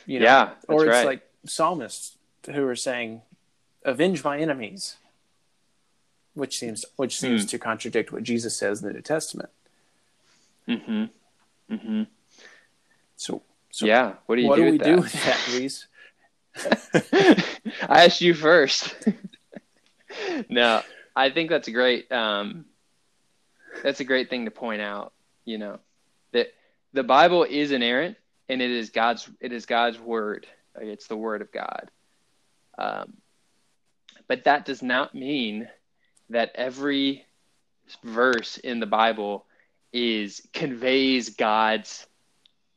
[0.06, 1.06] You know, yeah, or it's right.
[1.06, 2.16] like psalmists
[2.52, 3.22] who are saying,
[3.84, 4.96] "Avenge my enemies,"
[6.34, 7.48] which seems which seems Hmm.
[7.48, 9.50] to contradict what Jesus says in the New Testament.
[10.68, 11.04] Mm-hmm.
[11.74, 12.02] Mm-hmm.
[13.16, 13.42] So,
[13.74, 14.12] so yeah.
[14.26, 15.88] What do you what do, do we with do with that, Luis?
[17.88, 18.94] I asked you first.
[20.48, 20.80] no,
[21.16, 22.10] I think that's a great.
[22.12, 22.66] Um,
[23.82, 25.12] that's a great thing to point out.
[25.44, 25.80] You know
[26.30, 26.54] that
[26.92, 28.16] the Bible is inerrant,
[28.48, 29.28] and it is God's.
[29.40, 30.46] It is God's word.
[30.80, 31.90] It's the word of God.
[32.78, 33.14] Um,
[34.28, 35.68] but that does not mean
[36.30, 37.26] that every
[38.04, 39.46] verse in the Bible
[39.92, 42.06] is conveys God's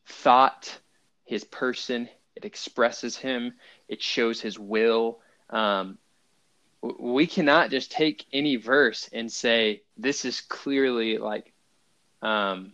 [0.07, 0.79] thought,
[1.27, 2.09] His person.
[2.35, 3.53] It expresses Him.
[3.87, 5.19] It shows His will.
[5.49, 5.97] Um,
[6.81, 11.53] we cannot just take any verse and say this is clearly like
[12.21, 12.73] um,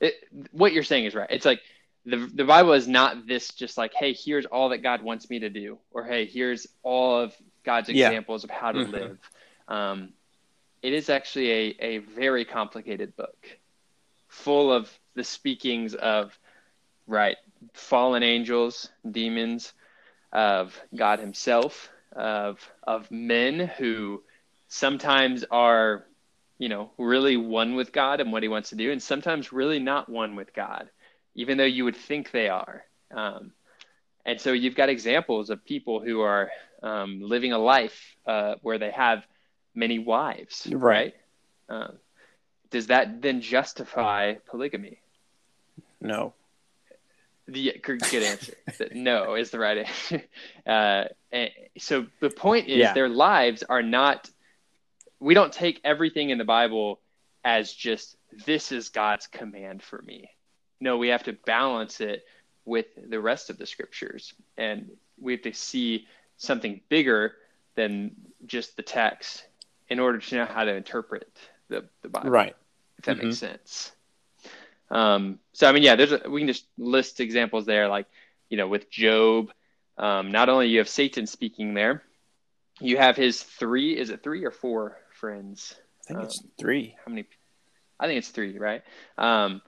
[0.00, 0.14] it,
[0.52, 1.30] what you're saying is right.
[1.30, 1.60] It's like
[2.04, 5.40] the the Bible is not this just like hey here's all that God wants me
[5.40, 8.52] to do or hey here's all of God's examples yeah.
[8.52, 8.92] of how to mm-hmm.
[8.92, 9.18] live.
[9.68, 10.12] Um,
[10.82, 13.36] it is actually a, a very complicated book,
[14.28, 16.38] full of the speakings of,
[17.08, 17.36] right,
[17.72, 19.72] fallen angels, demons,
[20.32, 24.22] of God Himself, of of men who
[24.68, 26.06] sometimes are,
[26.58, 29.78] you know, really one with God and what He wants to do, and sometimes really
[29.78, 30.90] not one with God,
[31.34, 32.84] even though you would think they are.
[33.10, 33.52] Um,
[34.24, 36.50] and so you've got examples of people who are
[36.82, 39.24] um, living a life uh, where they have
[39.74, 41.14] many wives, right?
[41.68, 41.88] Uh,
[42.70, 44.98] does that then justify polygamy?
[46.00, 46.34] No.
[47.48, 48.54] The good answer.
[48.92, 50.22] no is the right answer.
[50.66, 51.04] Uh,
[51.78, 52.92] so the point is, yeah.
[52.92, 54.28] their lives are not.
[55.20, 57.00] We don't take everything in the Bible
[57.44, 60.30] as just this is God's command for me.
[60.80, 62.24] No, we have to balance it
[62.64, 66.06] with the rest of the scriptures, and we have to see
[66.36, 67.34] something bigger
[67.76, 68.10] than
[68.46, 69.46] just the text
[69.88, 71.30] in order to know how to interpret
[71.68, 72.30] the, the Bible.
[72.30, 72.56] Right.
[72.98, 73.26] If that mm-hmm.
[73.28, 73.92] makes sense.
[74.90, 78.06] Um, so I mean, yeah, there's a, we can just list examples there, like
[78.48, 79.50] you know, with Job.
[79.98, 82.02] Um, not only you have Satan speaking there,
[82.80, 83.96] you have his three.
[83.96, 85.74] Is it three or four friends?
[86.02, 86.96] I think um, it's three.
[87.04, 87.26] How many?
[87.98, 88.82] I think it's three, right?
[89.16, 89.62] Um,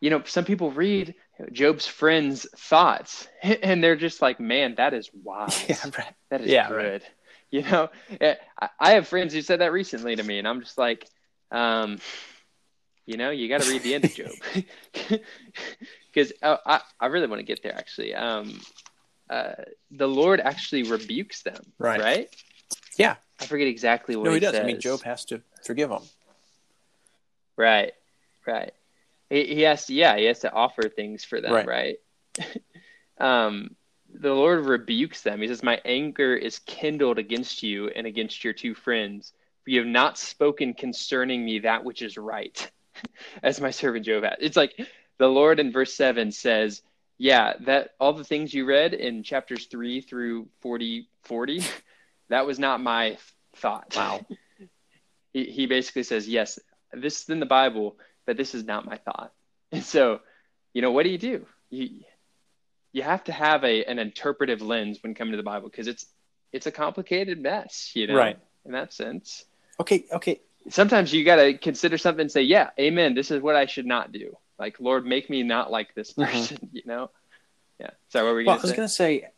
[0.00, 1.14] you know, some people read
[1.52, 5.64] Job's friends' thoughts, and they're just like, "Man, that is wise.
[5.68, 6.14] Yeah, right.
[6.30, 7.02] That is yeah, good." Right.
[7.50, 7.88] You know,
[8.80, 11.06] I have friends who said that recently to me, and I'm just like,
[11.52, 11.98] um,
[13.06, 14.32] you know, you got to read the end of Job
[16.12, 17.76] because oh, I, I really want to get there.
[17.76, 18.60] Actually, um,
[19.28, 19.52] uh,
[19.90, 21.62] the Lord actually rebukes them.
[21.78, 22.00] Right.
[22.00, 22.28] Right.
[22.96, 23.16] Yeah.
[23.40, 24.24] I forget exactly what.
[24.24, 24.52] No, he, he does.
[24.52, 24.62] Says.
[24.62, 26.02] I mean, Job has to forgive them.
[27.56, 27.92] Right.
[28.46, 28.72] Right.
[29.28, 29.94] He, he has to.
[29.94, 31.52] Yeah, he has to offer things for them.
[31.52, 31.98] Right.
[32.38, 32.60] right?
[33.18, 33.76] um,
[34.12, 35.42] the Lord rebukes them.
[35.42, 39.32] He says, "My anger is kindled against you and against your two friends."
[39.64, 42.70] For you have not spoken concerning me that which is right.
[43.42, 44.36] as my servant Job had.
[44.40, 44.74] It's like
[45.18, 46.82] the Lord in verse 7 says,
[47.18, 51.62] Yeah, that all the things you read in chapters 3 through 40, 40
[52.28, 53.18] that was not my
[53.56, 53.94] thought.
[53.96, 54.26] Wow.
[55.32, 56.58] he, he basically says, Yes,
[56.92, 59.32] this is in the Bible, but this is not my thought.
[59.72, 60.20] And so,
[60.72, 61.46] you know, what do you do?
[61.70, 62.00] You,
[62.92, 66.06] you have to have a an interpretive lens when coming to the Bible because it's
[66.52, 68.38] it's a complicated mess, you know, right.
[68.64, 69.44] in that sense.
[69.80, 73.14] Okay, okay sometimes you got to consider something and say, yeah, amen.
[73.14, 74.36] This is what I should not do.
[74.58, 76.30] Like, Lord, make me not like this mm-hmm.
[76.30, 76.66] person, mm-hmm.
[76.76, 77.10] you know?
[77.80, 77.90] Yeah.
[78.08, 79.28] So what were you well, I was going to say,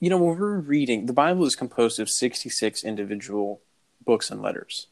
[0.00, 3.60] you know, when we're reading, the Bible is composed of 66 individual
[4.04, 4.88] books and letters.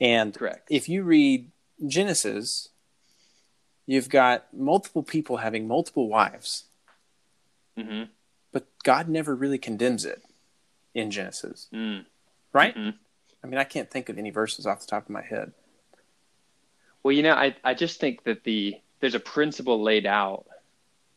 [0.00, 0.68] And Correct.
[0.70, 1.50] if you read
[1.86, 2.68] Genesis,
[3.86, 6.64] you've got multiple people having multiple wives.
[7.78, 8.04] Mm-hmm.
[8.52, 10.22] But God never really condemns it
[10.94, 11.68] in Genesis.
[11.72, 12.04] Mm.
[12.52, 12.76] Right?
[12.76, 12.96] Mm-hmm.
[13.42, 15.52] I mean, I can't think of any verses off the top of my head.
[17.02, 20.46] Well, you know, I, I just think that the there's a principle laid out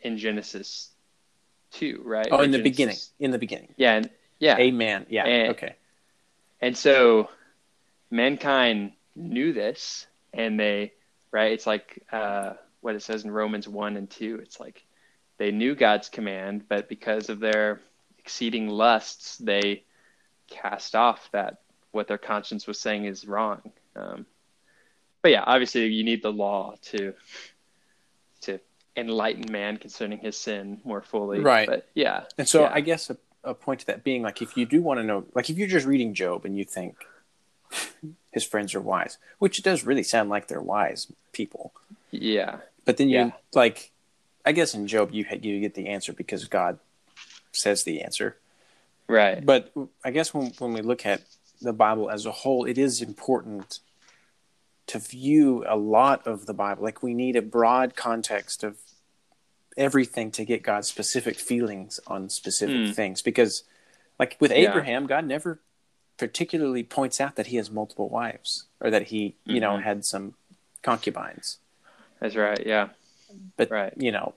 [0.01, 0.89] in Genesis
[1.71, 2.27] two, right?
[2.31, 2.97] Oh, or in the beginning.
[3.19, 3.73] In the beginning.
[3.77, 4.09] Yeah, and,
[4.39, 4.57] yeah.
[4.57, 5.05] Amen.
[5.09, 5.25] Yeah.
[5.25, 5.75] And, okay.
[6.61, 7.29] And so
[8.09, 10.93] mankind knew this and they
[11.31, 14.39] right, it's like uh, what it says in Romans one and two.
[14.41, 14.83] It's like
[15.37, 17.81] they knew God's command, but because of their
[18.17, 19.83] exceeding lusts, they
[20.49, 21.59] cast off that
[21.95, 23.61] what their conscience was saying is wrong.
[23.95, 24.25] Um,
[25.21, 27.13] but yeah, obviously you need the law to
[28.41, 28.59] to
[28.95, 31.39] enlighten man concerning his sin more fully.
[31.39, 31.67] Right.
[31.67, 32.25] But yeah.
[32.37, 32.71] And so yeah.
[32.73, 35.25] I guess a, a point to that being like if you do want to know
[35.33, 36.97] like if you're just reading Job and you think
[38.31, 41.73] his friends are wise, which does really sound like they're wise people.
[42.11, 42.57] Yeah.
[42.83, 43.31] But then you yeah.
[43.53, 43.91] like
[44.45, 46.77] I guess in Job you you get the answer because God
[47.53, 48.37] says the answer.
[49.07, 49.43] Right.
[49.43, 49.71] But
[50.03, 51.21] I guess when when we look at
[51.61, 53.79] the Bible as a whole, it is important
[54.87, 56.83] to view a lot of the Bible.
[56.83, 58.77] Like we need a broad context of
[59.77, 62.95] everything to get God's specific feelings on specific mm.
[62.95, 63.21] things.
[63.21, 63.63] Because,
[64.19, 65.09] like with Abraham, yeah.
[65.09, 65.59] God never
[66.17, 69.55] particularly points out that he has multiple wives or that he, mm-hmm.
[69.55, 69.83] you know, mm-hmm.
[69.83, 70.35] had some
[70.81, 71.57] concubines.
[72.21, 72.65] That's right.
[72.65, 72.89] Yeah.
[73.57, 73.93] But right.
[73.97, 74.33] you know,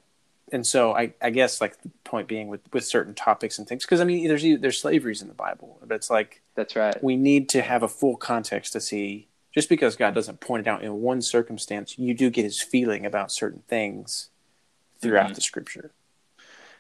[0.53, 3.85] and so I, I guess like the point being with, with certain topics and things
[3.85, 7.17] because I mean there's there's slaveries in the Bible but it's like that's right we
[7.17, 10.83] need to have a full context to see just because God doesn't point it out
[10.83, 14.29] in one circumstance you do get His feeling about certain things
[15.01, 15.35] throughout mm-hmm.
[15.35, 15.93] the Scripture.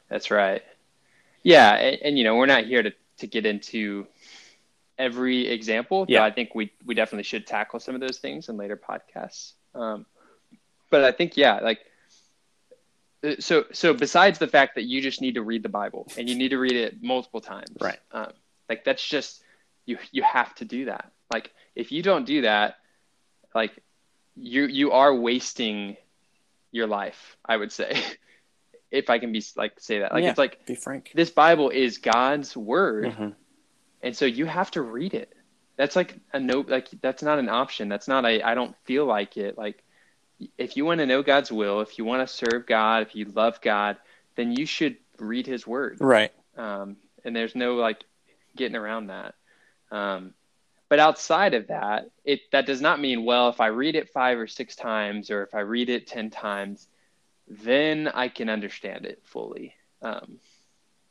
[0.08, 0.62] That's right.
[1.42, 4.06] Yeah, and, and, you know we're not here to to get into
[4.98, 6.04] every example.
[6.08, 9.52] Yeah, I think we we definitely should tackle some of those things in later podcasts.
[9.74, 10.06] Um,
[10.90, 11.80] but I think yeah, like
[13.24, 16.28] uh, so so besides the fact that you just need to read the bible and
[16.28, 18.32] you need to read it multiple times right um,
[18.68, 19.42] Like that's just
[19.88, 21.11] you you have to do that.
[21.33, 22.77] Like if you don't do that,
[23.55, 23.72] like
[24.37, 25.96] you you are wasting
[26.70, 28.01] your life, I would say.
[28.90, 30.12] if I can be like say that.
[30.12, 31.12] Like yeah, it's like be frank.
[31.14, 33.07] This Bible is God's word.
[33.07, 33.29] Mm-hmm.
[34.03, 35.35] And so you have to read it.
[35.77, 37.88] That's like a no like that's not an option.
[37.88, 39.57] That's not a I don't feel like it.
[39.57, 39.83] Like
[40.57, 43.24] if you want to know God's will, if you want to serve God, if you
[43.27, 43.96] love God,
[44.37, 45.98] then you should read his word.
[46.01, 46.33] Right.
[46.57, 48.05] Um, and there's no like
[48.57, 49.35] getting around that.
[49.90, 50.35] Um,
[50.88, 54.38] but outside of that, it that does not mean well if I read it five
[54.38, 56.88] or six times or if I read it ten times,
[57.46, 59.74] then I can understand it fully.
[60.01, 60.38] Um,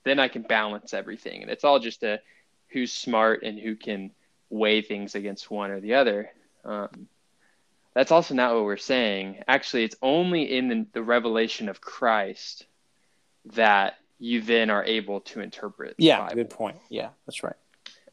[0.03, 2.21] then I can balance everything, and it's all just a
[2.69, 4.11] who's smart and who can
[4.49, 6.31] weigh things against one or the other.
[6.65, 7.07] Um,
[7.93, 9.43] that's also not what we're saying.
[9.47, 12.65] Actually, it's only in the, the revelation of Christ
[13.53, 15.95] that you then are able to interpret.
[15.97, 16.77] yeah, good point.
[16.89, 17.55] Yeah, that's right.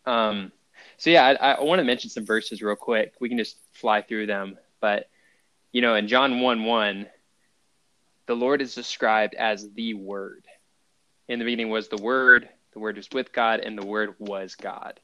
[0.07, 0.53] Um,
[0.97, 3.15] so yeah, I, I want to mention some verses real quick.
[3.21, 5.09] We can just fly through them, but
[5.73, 7.07] you know, in John one one,
[8.27, 10.45] the Lord is described as the Word.
[11.29, 12.49] In the beginning was the Word.
[12.73, 15.01] The Word was with God, and the Word was God.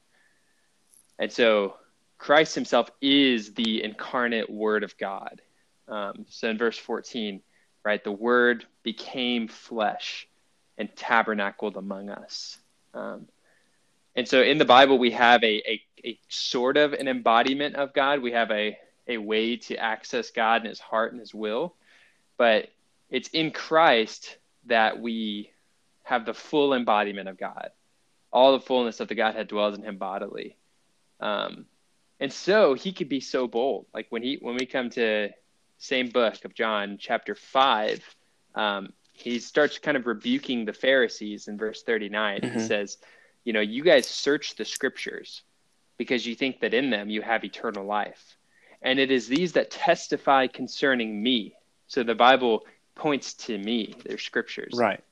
[1.19, 1.75] And so
[2.17, 5.41] Christ Himself is the incarnate Word of God.
[5.87, 7.41] Um, so in verse 14,
[7.83, 10.27] right, the Word became flesh
[10.77, 12.57] and tabernacled among us.
[12.93, 13.27] Um,
[14.15, 17.93] and so in the Bible, we have a, a, a, sort of an embodiment of
[17.93, 18.21] God.
[18.21, 21.75] We have a, a way to access God and his heart and his will.
[22.37, 22.69] But
[23.09, 25.51] it's in Christ that we
[26.03, 27.69] have the full embodiment of God.
[28.33, 30.57] All the fullness of the Godhead dwells in him bodily.
[31.19, 31.65] Um,
[32.19, 33.85] and so he could be so bold.
[33.93, 35.29] Like when he when we come to
[35.77, 38.03] same book of John, chapter five,
[38.55, 42.41] um, he starts kind of rebuking the Pharisees in verse 39.
[42.41, 42.59] Mm-hmm.
[42.59, 42.97] He says,
[43.43, 45.41] You know, you guys search the scriptures
[45.97, 48.37] because you think that in them you have eternal life.
[48.81, 51.55] And it is these that testify concerning me.
[51.87, 54.73] So the Bible points to me, their scriptures.
[54.75, 55.03] Right.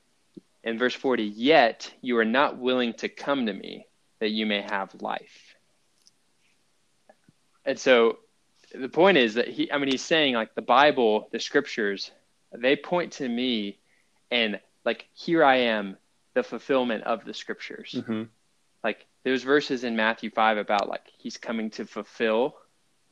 [0.64, 3.86] In verse 40, yet you are not willing to come to me
[4.18, 5.54] that you may have life.
[7.64, 8.18] And so
[8.74, 12.10] the point is that he, I mean, he's saying like the Bible, the scriptures,
[12.52, 13.78] they point to me
[14.30, 15.96] and like here I am,
[16.34, 17.94] the fulfillment of the scriptures.
[17.96, 18.24] Mm-hmm.
[18.82, 22.56] Like there's verses in Matthew five about like he's coming to fulfill,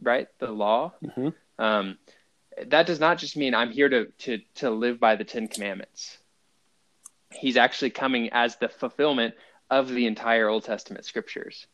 [0.00, 0.92] right, the law.
[1.04, 1.28] Mm-hmm.
[1.62, 1.98] Um,
[2.66, 6.18] that does not just mean I'm here to to to live by the Ten Commandments.
[7.30, 9.34] He's actually coming as the fulfillment
[9.70, 11.66] of the entire Old Testament scriptures.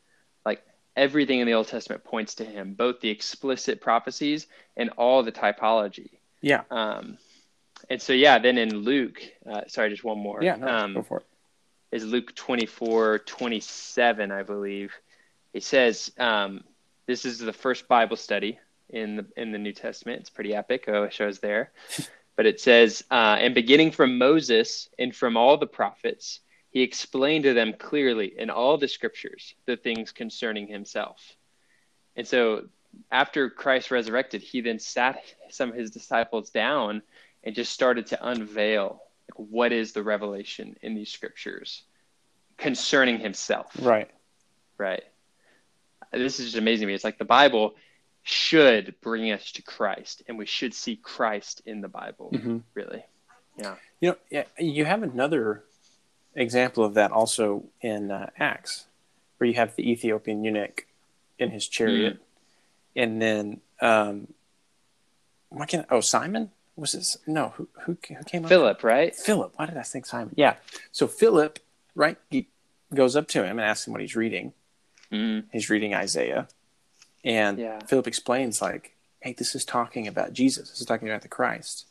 [0.45, 0.63] Like
[0.97, 5.33] everything in the Old Testament points to him, both the explicit prophecies and all the
[5.33, 6.11] typology.
[6.41, 6.63] Yeah.
[6.71, 7.19] Um,
[7.89, 10.43] and so yeah, then in Luke, uh, sorry, just one more.
[10.43, 11.27] Yeah, no, um, go for it.
[11.95, 14.93] Is Luke 24, 27, I believe.
[15.53, 16.65] He says, um,
[17.07, 18.59] this is the first Bible study
[18.91, 20.19] in the in the New Testament.
[20.19, 20.87] It's pretty epic.
[20.89, 21.71] Oh, it shows there.
[22.37, 27.45] but it says, uh, and beginning from Moses and from all the prophets, he explained
[27.45, 31.37] to them clearly in all the scriptures the things concerning himself.
[32.17, 32.65] And so
[33.13, 37.03] after Christ resurrected, he then sat some of his disciples down
[37.45, 41.83] and just started to unveil like, what is the revelation in these scriptures
[42.57, 43.71] concerning himself.
[43.81, 44.11] Right.
[44.79, 45.03] Right.
[46.13, 46.95] This is just amazing to me.
[46.95, 47.75] It's like the Bible
[48.23, 52.31] should bring us to Christ, and we should see Christ in the Bible.
[52.33, 52.59] Mm-hmm.
[52.75, 53.05] Really.
[53.57, 53.75] Yeah.
[54.01, 55.65] You know, yeah, you have another
[56.35, 58.87] example of that also in uh, Acts,
[59.39, 60.87] where you have the Ethiopian eunuch
[61.39, 63.01] in his chariot, mm-hmm.
[63.01, 64.29] and then um,
[65.49, 68.49] what can oh Simon was this no who who, who came up?
[68.49, 68.85] Philip up?
[68.85, 70.57] right Philip why did I think Simon yeah
[70.93, 71.59] so Philip
[71.95, 72.49] right he
[72.93, 74.53] goes up to him and asks him what he's reading
[75.13, 75.45] mm.
[75.53, 76.49] he's reading Isaiah
[77.25, 77.79] and yeah.
[77.87, 81.87] Philip explains like hey this is talking about Jesus this is talking about the Christ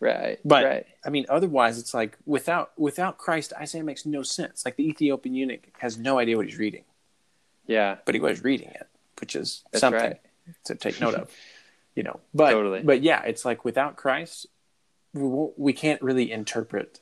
[0.00, 0.86] right but right.
[1.04, 5.34] I mean otherwise it's like without without Christ Isaiah makes no sense like the Ethiopian
[5.34, 6.84] eunuch has no idea what he's reading
[7.66, 8.88] yeah but he was reading it
[9.20, 10.20] which is That's something right.
[10.64, 11.30] to take note of
[11.94, 12.82] you know but totally.
[12.82, 14.46] but yeah it's like without christ
[15.12, 17.00] we we can't really interpret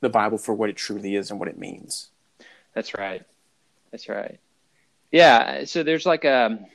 [0.00, 2.10] the bible for what it truly is and what it means.
[2.74, 3.22] That's right.
[3.90, 4.40] That's right.
[5.10, 6.66] Yeah so there's like a um,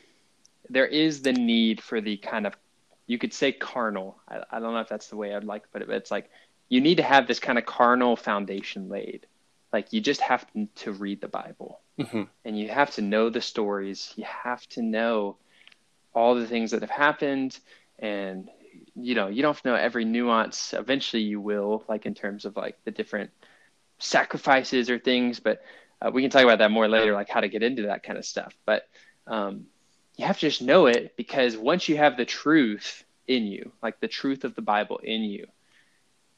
[0.69, 2.55] there is the need for the kind of
[3.05, 4.17] you could say carnal.
[4.27, 6.11] I, I don't know if that's the way i'd like to put it but it's
[6.11, 6.29] like
[6.69, 9.25] you need to have this kind of carnal foundation laid.
[9.71, 11.81] Like you just have to read the bible.
[11.99, 12.23] Mm-hmm.
[12.45, 14.13] and you have to know the stories.
[14.15, 15.37] You have to know
[16.17, 17.59] all the things that have happened
[17.99, 18.49] and
[18.95, 22.75] you know you don't know every nuance eventually you will like in terms of like
[22.85, 23.29] the different
[23.99, 25.61] sacrifices or things but
[26.01, 28.17] uh, we can talk about that more later, like how to get into that kind
[28.17, 28.55] of stuff.
[28.65, 28.87] But
[29.25, 29.65] um,
[30.15, 33.99] you have to just know it because once you have the truth in you, like
[33.99, 35.47] the truth of the Bible in you,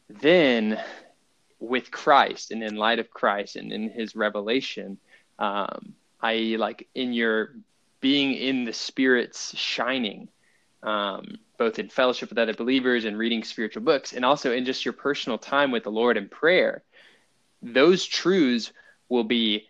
[0.09, 0.80] then
[1.59, 4.97] with Christ and in light of Christ and in his revelation,
[5.38, 7.53] um, i.e., like in your
[8.00, 10.30] being in the Spirit's shining,
[10.84, 14.86] um, both in fellowship with other believers and reading spiritual books, and also in just
[14.86, 16.84] your personal time with the Lord in prayer,
[17.62, 18.72] those truths
[19.10, 19.68] will be.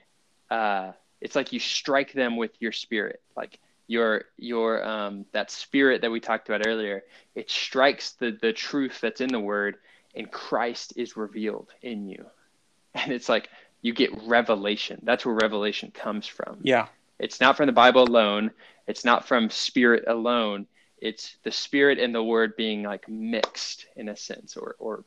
[0.49, 6.01] Uh, it's like you strike them with your spirit, like your your um, that spirit
[6.01, 7.03] that we talked about earlier.
[7.35, 9.77] It strikes the the truth that's in the Word,
[10.15, 12.25] and Christ is revealed in you,
[12.93, 13.49] and it's like
[13.81, 15.01] you get revelation.
[15.03, 16.59] That's where revelation comes from.
[16.61, 16.87] Yeah.
[17.19, 18.51] It's not from the Bible alone.
[18.87, 20.67] It's not from spirit alone.
[20.97, 25.03] It's the spirit and the word being like mixed in a sense, or or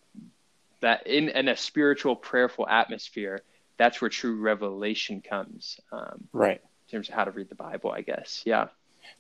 [0.81, 3.43] that in, in a spiritual, prayerful atmosphere.
[3.79, 5.81] That's where true revelation comes.
[5.91, 6.61] Um, right.
[6.61, 8.43] In terms of how to read the Bible, I guess.
[8.45, 8.69] Yeah.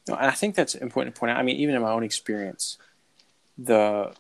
[0.06, 1.38] No, and I think that's important to point out.
[1.38, 2.78] I mean, even in my own experience,
[3.58, 4.12] the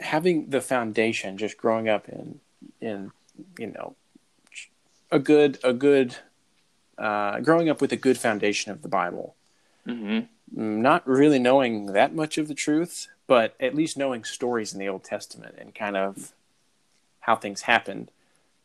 [0.00, 2.40] having the foundation, just growing up in
[2.80, 3.12] in
[3.58, 3.96] you know
[5.10, 6.16] a good a good
[6.98, 9.34] uh, growing up with a good foundation of the Bible.
[9.86, 10.26] Mm-hmm.
[10.82, 14.88] Not really knowing that much of the truth, but at least knowing stories in the
[14.88, 16.32] Old Testament and kind of
[17.20, 18.10] how things happened.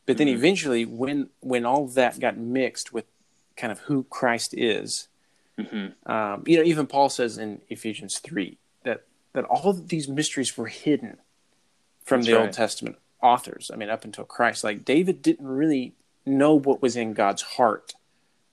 [0.06, 0.38] But then mm-hmm.
[0.38, 3.06] eventually, when when all that got mixed with
[3.56, 5.08] kind of who Christ is,
[5.58, 6.12] mm-hmm.
[6.12, 9.04] um, you know, even Paul says in Ephesians three that
[9.34, 11.18] that all of these mysteries were hidden
[12.04, 12.46] from That's the right.
[12.46, 13.72] Old Testament authors.
[13.74, 15.94] I mean, up until Christ, like David didn't really
[16.26, 17.94] know what was in God's heart,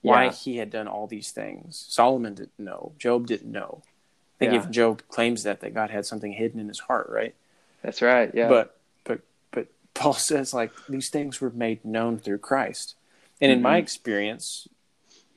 [0.01, 0.31] why yeah.
[0.31, 1.85] he had done all these things.
[1.89, 2.93] Solomon didn't know.
[2.97, 3.83] Job didn't know.
[3.83, 4.59] I think yeah.
[4.59, 7.35] even Job claims that that God had something hidden in his heart, right?
[7.83, 8.31] That's right.
[8.33, 8.49] Yeah.
[8.49, 9.21] But but
[9.51, 12.95] but Paul says like these things were made known through Christ.
[13.39, 13.57] And mm-hmm.
[13.57, 13.83] in my mm-hmm.
[13.83, 14.67] experience,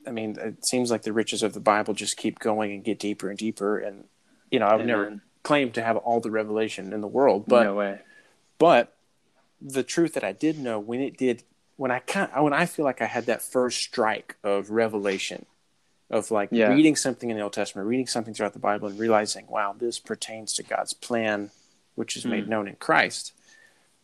[0.07, 2.99] I mean, it seems like the riches of the Bible just keep going and get
[2.99, 3.77] deeper and deeper.
[3.77, 4.05] And
[4.51, 7.63] you know, I would never claim to have all the revelation in the world, but
[7.63, 7.99] no way.
[8.57, 8.95] But
[9.61, 11.43] the truth that I did know when it did
[11.77, 15.45] when I kind when I feel like I had that first strike of revelation
[16.09, 16.69] of like yeah.
[16.69, 19.99] reading something in the Old Testament, reading something throughout the Bible, and realizing, wow, this
[19.99, 21.51] pertains to God's plan,
[21.95, 22.31] which is mm.
[22.31, 23.33] made known in Christ.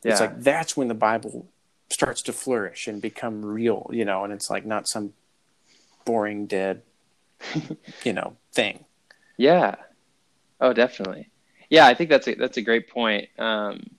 [0.03, 0.11] Yeah.
[0.11, 1.47] It's like that's when the Bible
[1.89, 5.13] starts to flourish and become real, you know, and it's like not some
[6.05, 6.82] boring, dead,
[8.03, 8.86] you know, thing.
[9.38, 9.76] Yeah.
[10.59, 11.30] Oh, definitely.
[11.69, 13.30] Yeah, I think that's a that's a great point.
[13.38, 13.91] Um,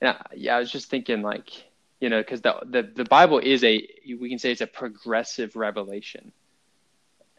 [0.00, 1.65] and I, yeah, I was just thinking like
[2.00, 3.86] you know, because the, the the Bible is a
[4.20, 6.32] we can say it's a progressive revelation,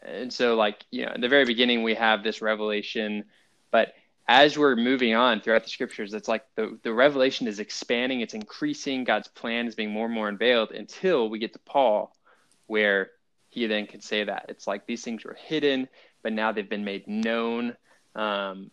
[0.02, 3.24] and so like you know, in the very beginning we have this revelation,
[3.70, 3.94] but
[4.28, 8.34] as we're moving on throughout the scriptures, it's like the, the revelation is expanding, it's
[8.34, 12.14] increasing, God's plan is being more and more unveiled until we get to Paul,
[12.66, 13.10] where
[13.48, 14.46] he then can say that.
[14.50, 15.88] It's like these things were hidden,
[16.22, 17.74] but now they've been made known.
[18.14, 18.70] Um,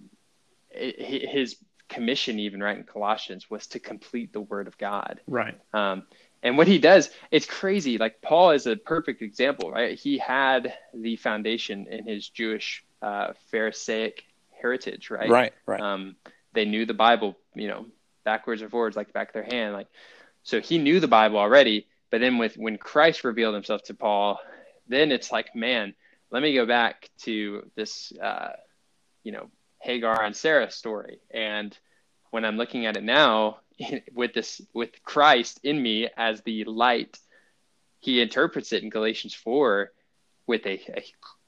[0.72, 1.56] his
[1.90, 5.20] commission even right in colossians was to complete the word of god.
[5.28, 5.60] Right.
[5.74, 6.04] Um,
[6.42, 7.98] and what he does it's crazy.
[7.98, 9.98] Like paul is a perfect example right?
[9.98, 14.24] He had the foundation in his jewish uh, pharisaic
[14.60, 15.30] heritage right?
[15.30, 15.82] Right right.
[15.82, 16.16] Um,
[16.54, 17.86] they knew the bible you know
[18.24, 19.88] backwards or forwards like the back of their hand like
[20.44, 21.88] so he knew the bible already.
[22.12, 24.40] But then with when christ revealed himself to paul
[24.88, 25.94] then it's like man
[26.32, 28.54] let me go back to this uh,
[29.24, 29.50] you know
[29.86, 31.20] Hagar and Sarah story.
[31.32, 31.78] And
[32.32, 33.60] when I'm looking at it now,
[34.14, 37.18] with this with Christ in me as the light,
[38.00, 39.92] he interprets it in Galatians four
[40.48, 41.06] with a, a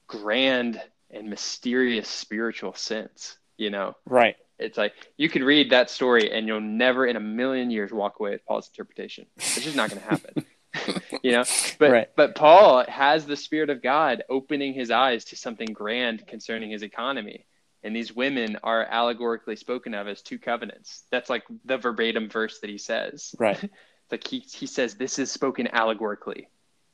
[0.07, 3.37] grand and mysterious spiritual sense.
[3.57, 4.35] You know, right?
[4.59, 8.19] It's like you could read that story and you'll never in a million years walk
[8.19, 9.25] away with Paul's interpretation.
[9.35, 10.45] It's just not going to happen.
[11.23, 11.43] you know
[11.79, 12.09] but right.
[12.15, 16.83] but paul has the spirit of god opening his eyes to something grand concerning his
[16.83, 17.45] economy
[17.83, 21.03] and these women are allegorically spoken of as two covenants.
[21.11, 23.35] That's like the verbatim verse that he says.
[23.39, 23.69] Right.
[24.11, 26.49] like he he says this is spoken allegorically.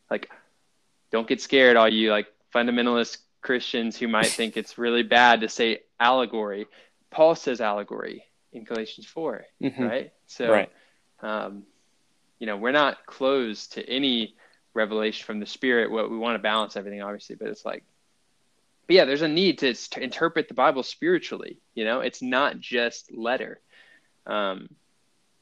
[0.10, 0.30] Like
[1.12, 5.50] don't get scared all you like fundamentalist Christians who might think it's really bad to
[5.50, 6.68] say allegory.
[7.12, 9.84] Paul says allegory in Galatians 4, mm-hmm.
[9.84, 10.14] right?
[10.28, 10.72] So right.
[11.22, 11.64] Um,
[12.40, 14.36] you know, we're not closed to any
[14.74, 15.92] revelation from the spirit.
[15.92, 17.84] What we want to balance everything obviously, but it's like
[18.88, 21.58] but yeah, there's a need to, to, interpret the Bible spiritually.
[21.74, 23.60] You know, it's not just letter.
[24.26, 24.70] Um,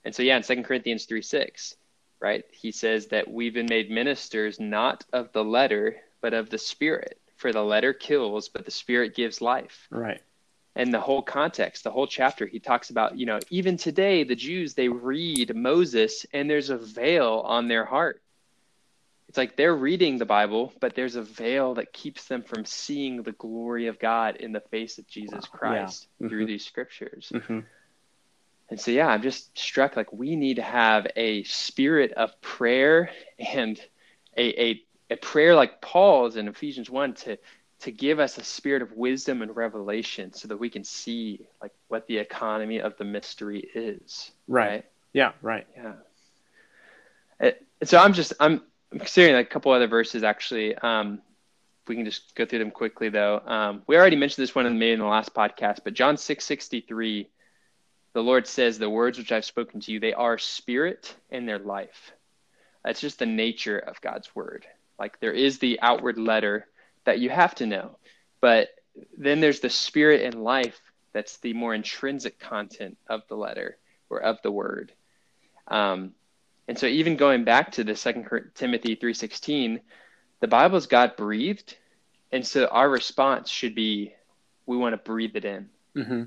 [0.03, 1.75] and so, yeah, in Second Corinthians 3 6,
[2.19, 6.57] right, he says that we've been made ministers not of the letter, but of the
[6.57, 7.19] Spirit.
[7.37, 9.87] For the letter kills, but the Spirit gives life.
[9.89, 10.21] Right.
[10.75, 14.35] And the whole context, the whole chapter, he talks about, you know, even today, the
[14.35, 18.20] Jews, they read Moses and there's a veil on their heart
[19.32, 23.23] it's like they're reading the Bible, but there's a veil that keeps them from seeing
[23.23, 26.25] the glory of God in the face of Jesus Christ yeah.
[26.25, 26.27] mm-hmm.
[26.27, 27.32] through these scriptures.
[27.34, 27.59] Mm-hmm.
[28.69, 33.09] And so, yeah, I'm just struck like we need to have a spirit of prayer
[33.39, 33.79] and
[34.36, 37.38] a, a, a prayer like Paul's in Ephesians 1 to,
[37.84, 41.71] to give us a spirit of wisdom and revelation so that we can see like
[41.88, 44.29] what the economy of the mystery is.
[44.49, 44.69] Right.
[44.69, 44.86] right?
[45.13, 45.67] Yeah, right.
[45.77, 47.53] Yeah.
[47.86, 48.61] So I'm just, I'm,
[48.91, 50.75] I'm considering a couple other verses actually.
[50.75, 51.21] Um,
[51.87, 53.39] we can just go through them quickly though.
[53.45, 56.43] Um, we already mentioned this one in the, in the last podcast, but John 6
[56.43, 57.29] 63
[58.13, 61.59] the Lord says, The words which I've spoken to you, they are spirit and their
[61.59, 62.11] life.
[62.83, 64.65] That's just the nature of God's word.
[64.99, 66.67] Like there is the outward letter
[67.05, 67.97] that you have to know,
[68.41, 68.69] but
[69.17, 70.79] then there's the spirit and life
[71.13, 73.77] that's the more intrinsic content of the letter
[74.09, 74.91] or of the word.
[75.67, 76.13] Um,
[76.68, 79.82] and so even going back to the second Timothy 3:16,
[80.39, 81.78] the Bible is God breathed.
[82.32, 84.14] And so our response should be
[84.66, 85.70] we want to breathe it in.
[85.95, 86.24] Mm-hmm.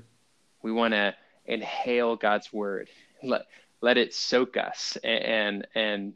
[0.61, 1.15] We want to
[1.45, 2.89] inhale God's word.
[3.23, 3.43] Let
[3.81, 6.15] let it soak us and and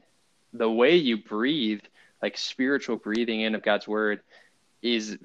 [0.54, 1.82] the way you breathe,
[2.22, 4.22] like spiritual breathing in of God's word,
[4.82, 5.18] is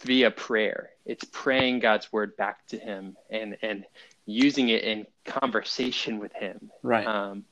[0.00, 0.90] via prayer.
[1.06, 3.84] It's praying God's word back to Him and and
[4.26, 6.70] using it in conversation with Him.
[6.82, 7.06] Right.
[7.06, 7.44] Um,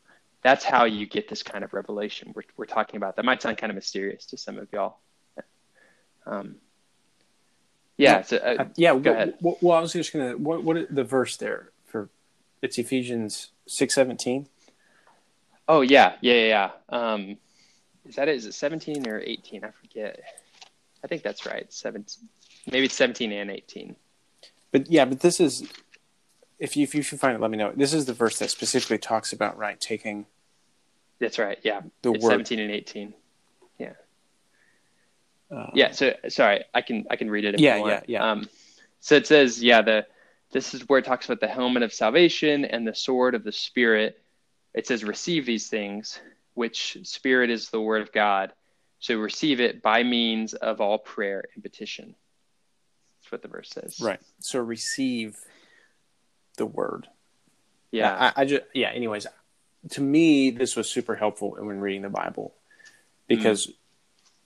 [0.42, 3.16] that's how you get this kind of revelation we're we're talking about.
[3.16, 4.98] That might sound kind of mysterious to some of y'all.
[6.26, 6.56] Um,
[7.96, 8.22] yeah.
[8.22, 8.96] So, uh, yeah.
[8.98, 9.34] Go ahead.
[9.40, 10.36] Well, well, I was just gonna.
[10.36, 11.70] What what the verse there?
[11.86, 12.08] For
[12.60, 14.48] it's Ephesians six seventeen.
[15.68, 16.70] Oh yeah, yeah, yeah.
[16.88, 17.36] Um,
[18.04, 18.36] is that it?
[18.36, 19.64] Is it seventeen or eighteen?
[19.64, 20.20] I forget.
[21.04, 21.72] I think that's right.
[21.72, 22.28] Seventeen,
[22.70, 23.96] maybe it's seventeen and eighteen.
[24.70, 25.64] But yeah, but this is
[26.62, 27.72] if you if you should find it, let me know.
[27.74, 30.26] This is the verse that specifically talks about right taking.
[31.18, 31.58] That's right.
[31.64, 33.14] Yeah, the it's word seventeen and eighteen.
[33.78, 33.94] Yeah.
[35.50, 35.90] Uh, yeah.
[35.90, 37.58] So sorry, I can I can read it.
[37.58, 38.30] yeah, yeah, yeah.
[38.30, 38.48] Um,
[39.00, 40.06] so it says, yeah, the
[40.52, 43.52] this is where it talks about the helmet of salvation and the sword of the
[43.52, 44.22] Spirit.
[44.72, 46.20] It says, receive these things,
[46.54, 48.52] which Spirit is the word of God.
[49.00, 52.14] So receive it by means of all prayer and petition.
[53.20, 53.98] That's what the verse says.
[54.00, 54.20] Right.
[54.38, 55.36] So receive
[56.56, 57.08] the word.
[57.90, 58.32] Yeah.
[58.36, 59.26] I, I just, yeah, anyways,
[59.90, 62.54] to me, this was super helpful when reading the Bible
[63.26, 63.72] because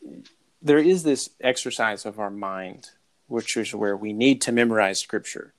[0.06, 0.26] mm.
[0.62, 2.90] there is this exercise of our mind,
[3.28, 5.52] which is where we need to memorize scripture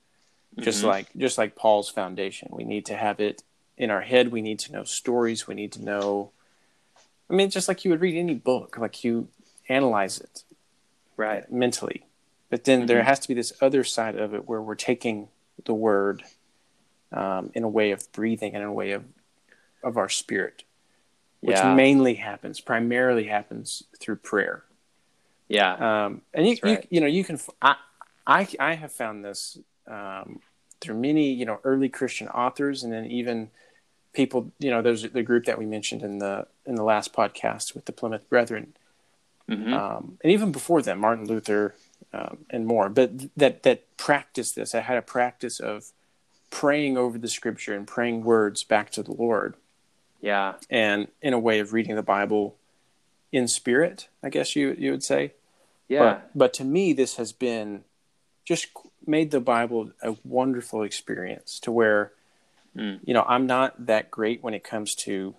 [0.60, 0.88] just mm-hmm.
[0.88, 2.48] like just like Paul's foundation.
[2.50, 3.42] We need to have it
[3.76, 4.32] in our head.
[4.32, 5.46] We need to know stories.
[5.46, 6.32] We need to know.
[7.30, 9.28] I mean, just like you would read any book, like you
[9.68, 10.44] analyze it,
[11.16, 12.06] right, mentally.
[12.50, 12.86] But then mm-hmm.
[12.86, 15.28] there has to be this other side of it where we're taking
[15.64, 16.24] the word
[17.12, 19.04] um, in a way of breathing and in a way of
[19.82, 20.64] of our spirit,
[21.40, 21.74] which yeah.
[21.74, 24.64] mainly happens, primarily happens through prayer.
[25.48, 26.82] Yeah, um, and you, right.
[26.82, 27.76] you you know you can I
[28.26, 30.40] I I have found this um,
[30.80, 33.50] through many you know early Christian authors, and then even
[34.12, 37.74] people you know there's the group that we mentioned in the in the last podcast
[37.74, 38.74] with the Plymouth Brethren,
[39.48, 39.72] mm-hmm.
[39.72, 41.74] um, and even before them, Martin Luther
[42.12, 42.88] um, and more.
[42.90, 45.92] But that that practice this, I had a practice of
[46.50, 49.54] praying over the Scripture and praying words back to the Lord.
[50.20, 52.56] Yeah, and in a way of reading the Bible
[53.30, 55.32] in spirit, I guess you you would say.
[55.88, 56.00] Yeah.
[56.00, 57.84] But, but to me, this has been
[58.44, 58.68] just
[59.06, 62.12] made the Bible a wonderful experience to where,
[62.76, 63.00] mm.
[63.04, 65.34] you know, I'm not that great when it comes to,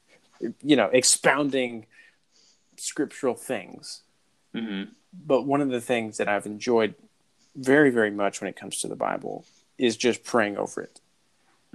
[0.62, 1.86] you know, expounding
[2.76, 4.02] scriptural things.
[4.54, 4.92] Mm-hmm.
[5.26, 6.94] But one of the things that I've enjoyed
[7.56, 9.44] very, very much when it comes to the Bible
[9.80, 11.00] is just praying over it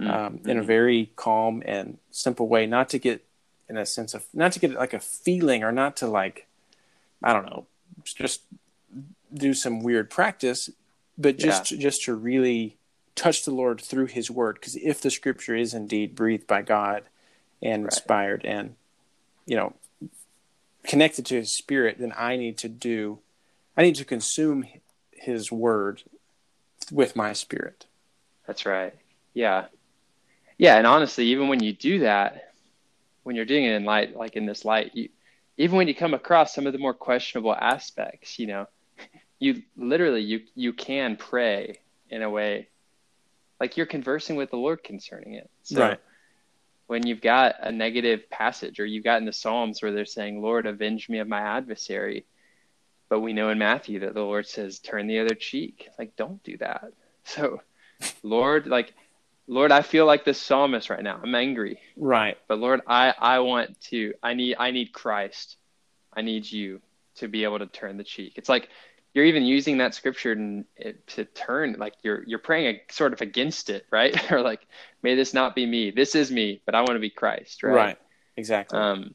[0.00, 0.10] mm-hmm.
[0.10, 3.24] um, in a very calm and simple way, not to get
[3.68, 6.46] in a sense of, not to get like a feeling or not to like,
[7.22, 7.66] I don't know,
[8.04, 8.42] just
[9.34, 10.70] do some weird practice
[11.18, 11.78] but just yeah.
[11.78, 12.76] just to really
[13.14, 17.04] touch the Lord through His Word, because if the Scripture is indeed breathed by God
[17.62, 17.92] and right.
[17.92, 18.74] inspired and
[19.46, 19.74] you know
[20.84, 23.18] connected to His Spirit, then I need to do,
[23.76, 24.66] I need to consume
[25.12, 26.02] His Word
[26.92, 27.85] with my spirit.
[28.46, 28.94] That's right.
[29.34, 29.66] Yeah,
[30.58, 32.52] yeah, and honestly, even when you do that,
[33.22, 35.08] when you're doing it in light, like in this light, you,
[35.58, 38.66] even when you come across some of the more questionable aspects, you know,
[39.38, 42.68] you literally you you can pray in a way
[43.60, 45.50] like you're conversing with the Lord concerning it.
[45.62, 46.00] So right.
[46.86, 50.42] when you've got a negative passage or you've got in the Psalms where they're saying,
[50.42, 52.26] Lord, avenge me of my adversary.
[53.08, 55.88] But we know in Matthew that the Lord says, turn the other cheek.
[55.98, 56.84] Like, don't do that.
[57.28, 57.60] So,
[58.22, 58.92] Lord, like,
[59.46, 61.20] Lord, I feel like this psalmist right now.
[61.22, 61.78] I'm angry.
[61.96, 62.36] Right.
[62.48, 65.56] But Lord, I, I want to, I need, I need Christ.
[66.12, 66.80] I need you
[67.16, 68.34] to be able to turn the cheek.
[68.36, 68.68] It's like
[69.14, 73.20] you're even using that scripture to, to turn, like you're, you're praying a, sort of
[73.20, 74.30] against it, right?
[74.32, 74.66] or like,
[75.02, 75.90] may this not be me.
[75.90, 77.74] This is me, but I want to be Christ, right?
[77.74, 77.98] Right.
[78.36, 78.78] Exactly.
[78.78, 79.14] Um,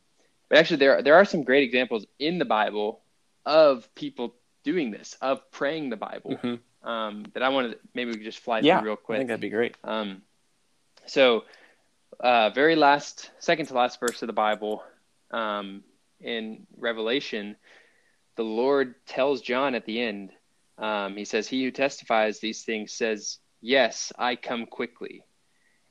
[0.49, 3.01] but actually, there, there are some great examples in the Bible
[3.45, 6.31] of people doing this, of praying the Bible.
[6.31, 7.71] Mm-hmm um, that I wanted.
[7.71, 9.15] To, maybe we could just fly yeah, through real quick.
[9.15, 9.75] I think that'd be great.
[9.83, 10.21] Um,
[11.05, 11.45] so,
[12.19, 14.83] uh, very last, second to last verse of the Bible,
[15.31, 15.83] um,
[16.19, 17.55] in Revelation,
[18.35, 20.31] the Lord tells John at the end.
[20.77, 25.23] Um, he says, "He who testifies these things says, Yes, I come quickly."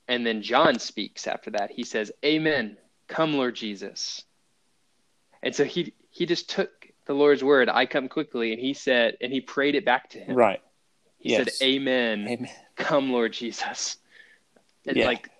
[0.08, 1.70] And then John speaks after that.
[1.70, 2.76] He says, "Amen.
[3.06, 4.24] Come, Lord Jesus."
[5.42, 9.16] And so he he just took the Lord's word, "I come quickly," and he said,
[9.20, 10.36] and he prayed it back to him.
[10.36, 10.60] Right.
[11.20, 11.58] He yes.
[11.58, 12.26] said, Amen.
[12.28, 12.50] Amen.
[12.76, 13.96] Come, Lord Jesus.
[14.84, 15.06] It's yeah.
[15.06, 15.30] like,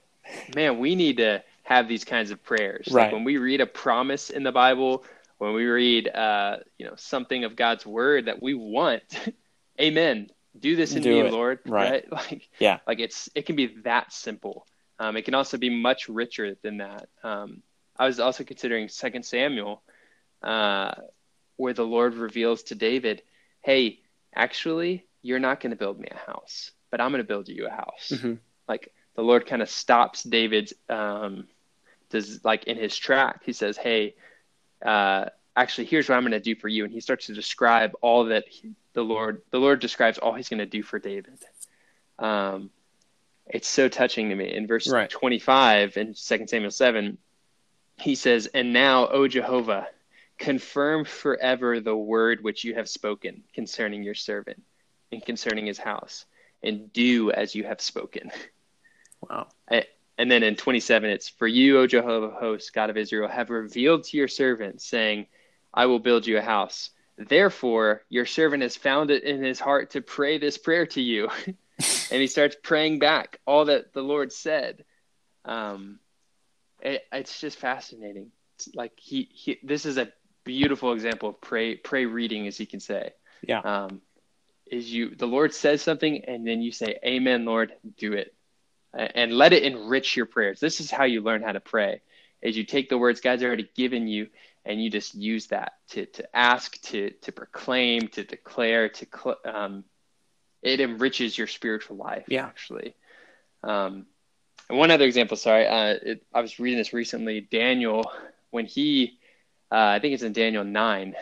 [0.55, 2.89] man, we need to have these kinds of prayers.
[2.91, 3.05] Right.
[3.05, 5.05] Like when we read a promise in the Bible,
[5.39, 9.03] when we read, uh, you know, something of God's word that we want,
[9.81, 10.31] Amen.
[10.59, 11.33] Do this in Do me, it.
[11.33, 11.61] Lord.
[11.67, 12.05] Right.
[12.11, 12.13] right.
[12.31, 12.81] Like, yeah.
[12.87, 14.67] Like it's, it can be that simple.
[14.99, 17.09] Um, it can also be much richer than that.
[17.23, 17.63] Um,
[17.97, 19.83] I was also considering Second Samuel,
[20.43, 20.93] uh,
[21.57, 23.23] where the Lord reveals to David,
[23.63, 24.01] "Hey,
[24.35, 27.67] actually, you're not going to build me a house, but I'm going to build you
[27.67, 28.13] a house.
[28.13, 28.35] Mm-hmm.
[28.69, 31.47] Like the Lord kind of stops David's, um,
[32.11, 33.43] does like in his track.
[33.45, 34.15] He says, Hey,
[34.85, 36.85] uh, actually, here's what I'm going to do for you.
[36.85, 40.49] And he starts to describe all that he, the Lord, the Lord describes all he's
[40.49, 41.39] going to do for David.
[42.19, 42.71] Um,
[43.47, 44.55] it's so touching to me.
[44.55, 45.11] In verse right.
[45.11, 47.19] 25 in 2 Samuel 7,
[47.99, 49.89] he says, And now, O Jehovah,
[50.39, 54.63] confirm forever the word which you have spoken concerning your servant
[55.13, 56.25] and concerning his house,
[56.63, 58.31] and do as you have spoken.
[59.29, 59.49] Wow.
[59.69, 64.05] and then in 27, it's for you, O Jehovah host, God of Israel, have revealed
[64.05, 65.27] to your servant, saying,
[65.75, 66.91] I will build you a house.
[67.19, 71.29] Therefore, your servant has found it in his heart to pray this prayer to you.
[71.47, 74.85] and he starts praying back all that the Lord said.
[75.45, 75.99] Um,
[76.81, 78.31] it, it's just fascinating.
[78.57, 80.13] It's like he, he, this is a
[80.45, 83.13] beautiful example of pray, pray reading, as he can say.
[83.47, 83.61] Yeah.
[83.61, 84.01] Um,
[84.71, 88.35] is you the Lord says something and then you say, Amen, Lord, do it.
[88.93, 90.59] And let it enrich your prayers.
[90.59, 92.03] This is how you learn how to pray.
[92.43, 94.29] Is you take the words God's already given you
[94.65, 99.07] and you just use that to, to ask, to, to proclaim, to declare, to,
[99.45, 99.85] um,
[100.63, 102.25] it enriches your spiritual life.
[102.29, 102.47] Yeah.
[102.47, 102.95] Actually.
[103.63, 104.07] Um,
[104.69, 107.41] and one other example, sorry, uh, it, I was reading this recently.
[107.41, 108.11] Daniel,
[108.51, 109.19] when he,
[109.71, 111.15] uh, I think it's in Daniel 9,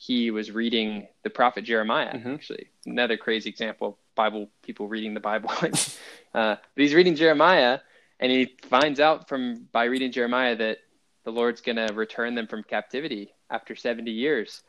[0.00, 2.14] he was reading the prophet Jeremiah.
[2.14, 2.32] Mm-hmm.
[2.32, 5.50] Actually, another crazy example of Bible people reading the Bible.
[5.60, 5.68] uh,
[6.32, 7.80] but he's reading Jeremiah,
[8.18, 10.78] and he finds out from by reading Jeremiah that
[11.24, 14.62] the Lord's going to return them from captivity after seventy years.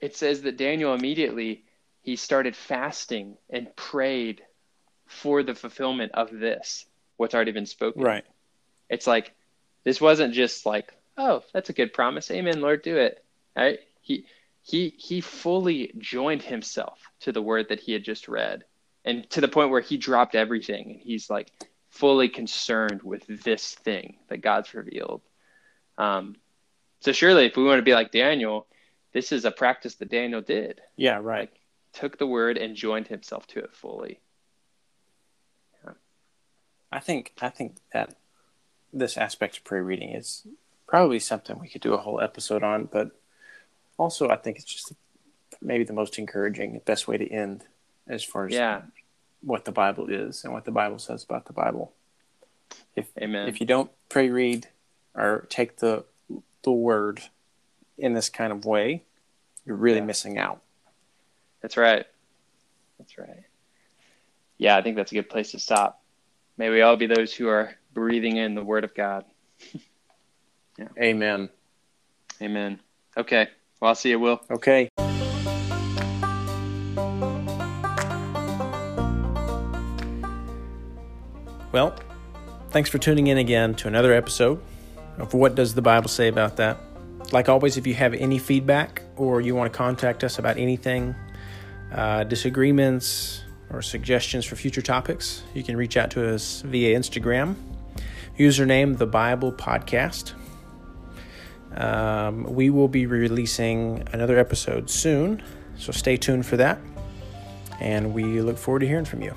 [0.00, 1.62] It says that Daniel immediately
[2.02, 4.42] he started fasting and prayed
[5.06, 6.86] for the fulfillment of this,
[7.18, 8.02] what's already been spoken.
[8.02, 8.24] Right.
[8.90, 9.32] It's like
[9.84, 12.32] this wasn't just like, oh, that's a good promise.
[12.32, 13.24] Amen, Lord, do it.
[13.56, 13.78] Right?
[14.00, 14.26] He
[14.66, 18.64] he he fully joined himself to the word that he had just read
[19.04, 20.90] and to the point where he dropped everything.
[20.90, 21.52] And he's like
[21.90, 25.22] fully concerned with this thing that god's revealed.
[25.96, 26.34] Um,
[27.00, 28.66] so surely if we want to be like daniel
[29.12, 30.80] this is a practice that daniel did.
[30.96, 31.48] Yeah right.
[31.48, 31.60] Like,
[31.92, 34.20] took the word and joined himself to it fully.
[35.84, 35.92] Yeah.
[36.90, 38.16] i think i think that
[38.92, 40.44] this aspect of prayer reading is
[40.88, 43.12] probably something we could do a whole episode on but
[43.98, 44.92] also, I think it's just
[45.60, 47.64] maybe the most encouraging, best way to end
[48.06, 48.82] as far as yeah.
[49.42, 51.92] what the Bible is and what the Bible says about the Bible.
[52.94, 53.48] If Amen.
[53.48, 54.68] if you don't pray, read,
[55.14, 56.04] or take the
[56.62, 57.22] the word
[57.98, 59.02] in this kind of way,
[59.64, 60.04] you're really yeah.
[60.04, 60.62] missing out.
[61.62, 62.06] That's right.
[62.98, 63.44] That's right.
[64.58, 66.02] Yeah, I think that's a good place to stop.
[66.56, 69.24] May we all be those who are breathing in the word of God.
[70.78, 70.88] yeah.
[70.98, 71.50] Amen.
[72.40, 72.80] Amen.
[73.16, 73.48] Okay.
[73.80, 74.40] Well, I'll see you, Will.
[74.50, 74.88] Okay.
[81.72, 81.94] Well,
[82.70, 84.62] thanks for tuning in again to another episode
[85.18, 86.78] of What Does the Bible Say About That?
[87.32, 91.14] Like always, if you have any feedback or you want to contact us about anything,
[91.92, 97.56] uh, disagreements, or suggestions for future topics, you can reach out to us via Instagram.
[98.38, 100.32] Username The Bible Podcast.
[101.76, 105.42] Um, we will be releasing another episode soon,
[105.76, 106.78] so stay tuned for that.
[107.80, 109.34] And we look forward to hearing from you.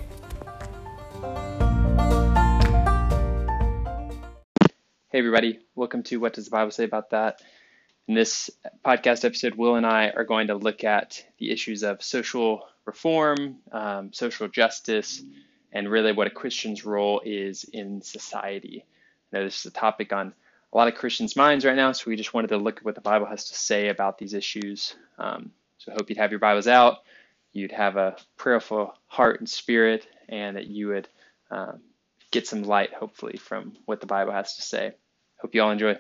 [5.12, 5.60] Hey, everybody.
[5.76, 7.42] Welcome to What Does the Bible Say About That?
[8.08, 8.50] In this
[8.86, 13.58] podcast episode, Will and I are going to look at the issues of social reform,
[13.72, 15.22] um, social justice,
[15.74, 18.86] and really what a Christian's role is in society.
[19.34, 20.34] I know this is a topic on
[20.72, 22.96] a lot of Christians' minds right now, so we just wanted to look at what
[22.96, 24.96] the Bible has to say about these issues.
[25.18, 27.00] Um, so I hope you'd have your Bibles out,
[27.54, 31.08] you'd have a prayerful heart and spirit, and that you would
[31.50, 31.80] um,
[32.32, 34.94] get some light, hopefully, from what the Bible has to say.
[35.42, 35.98] Hope you all enjoy.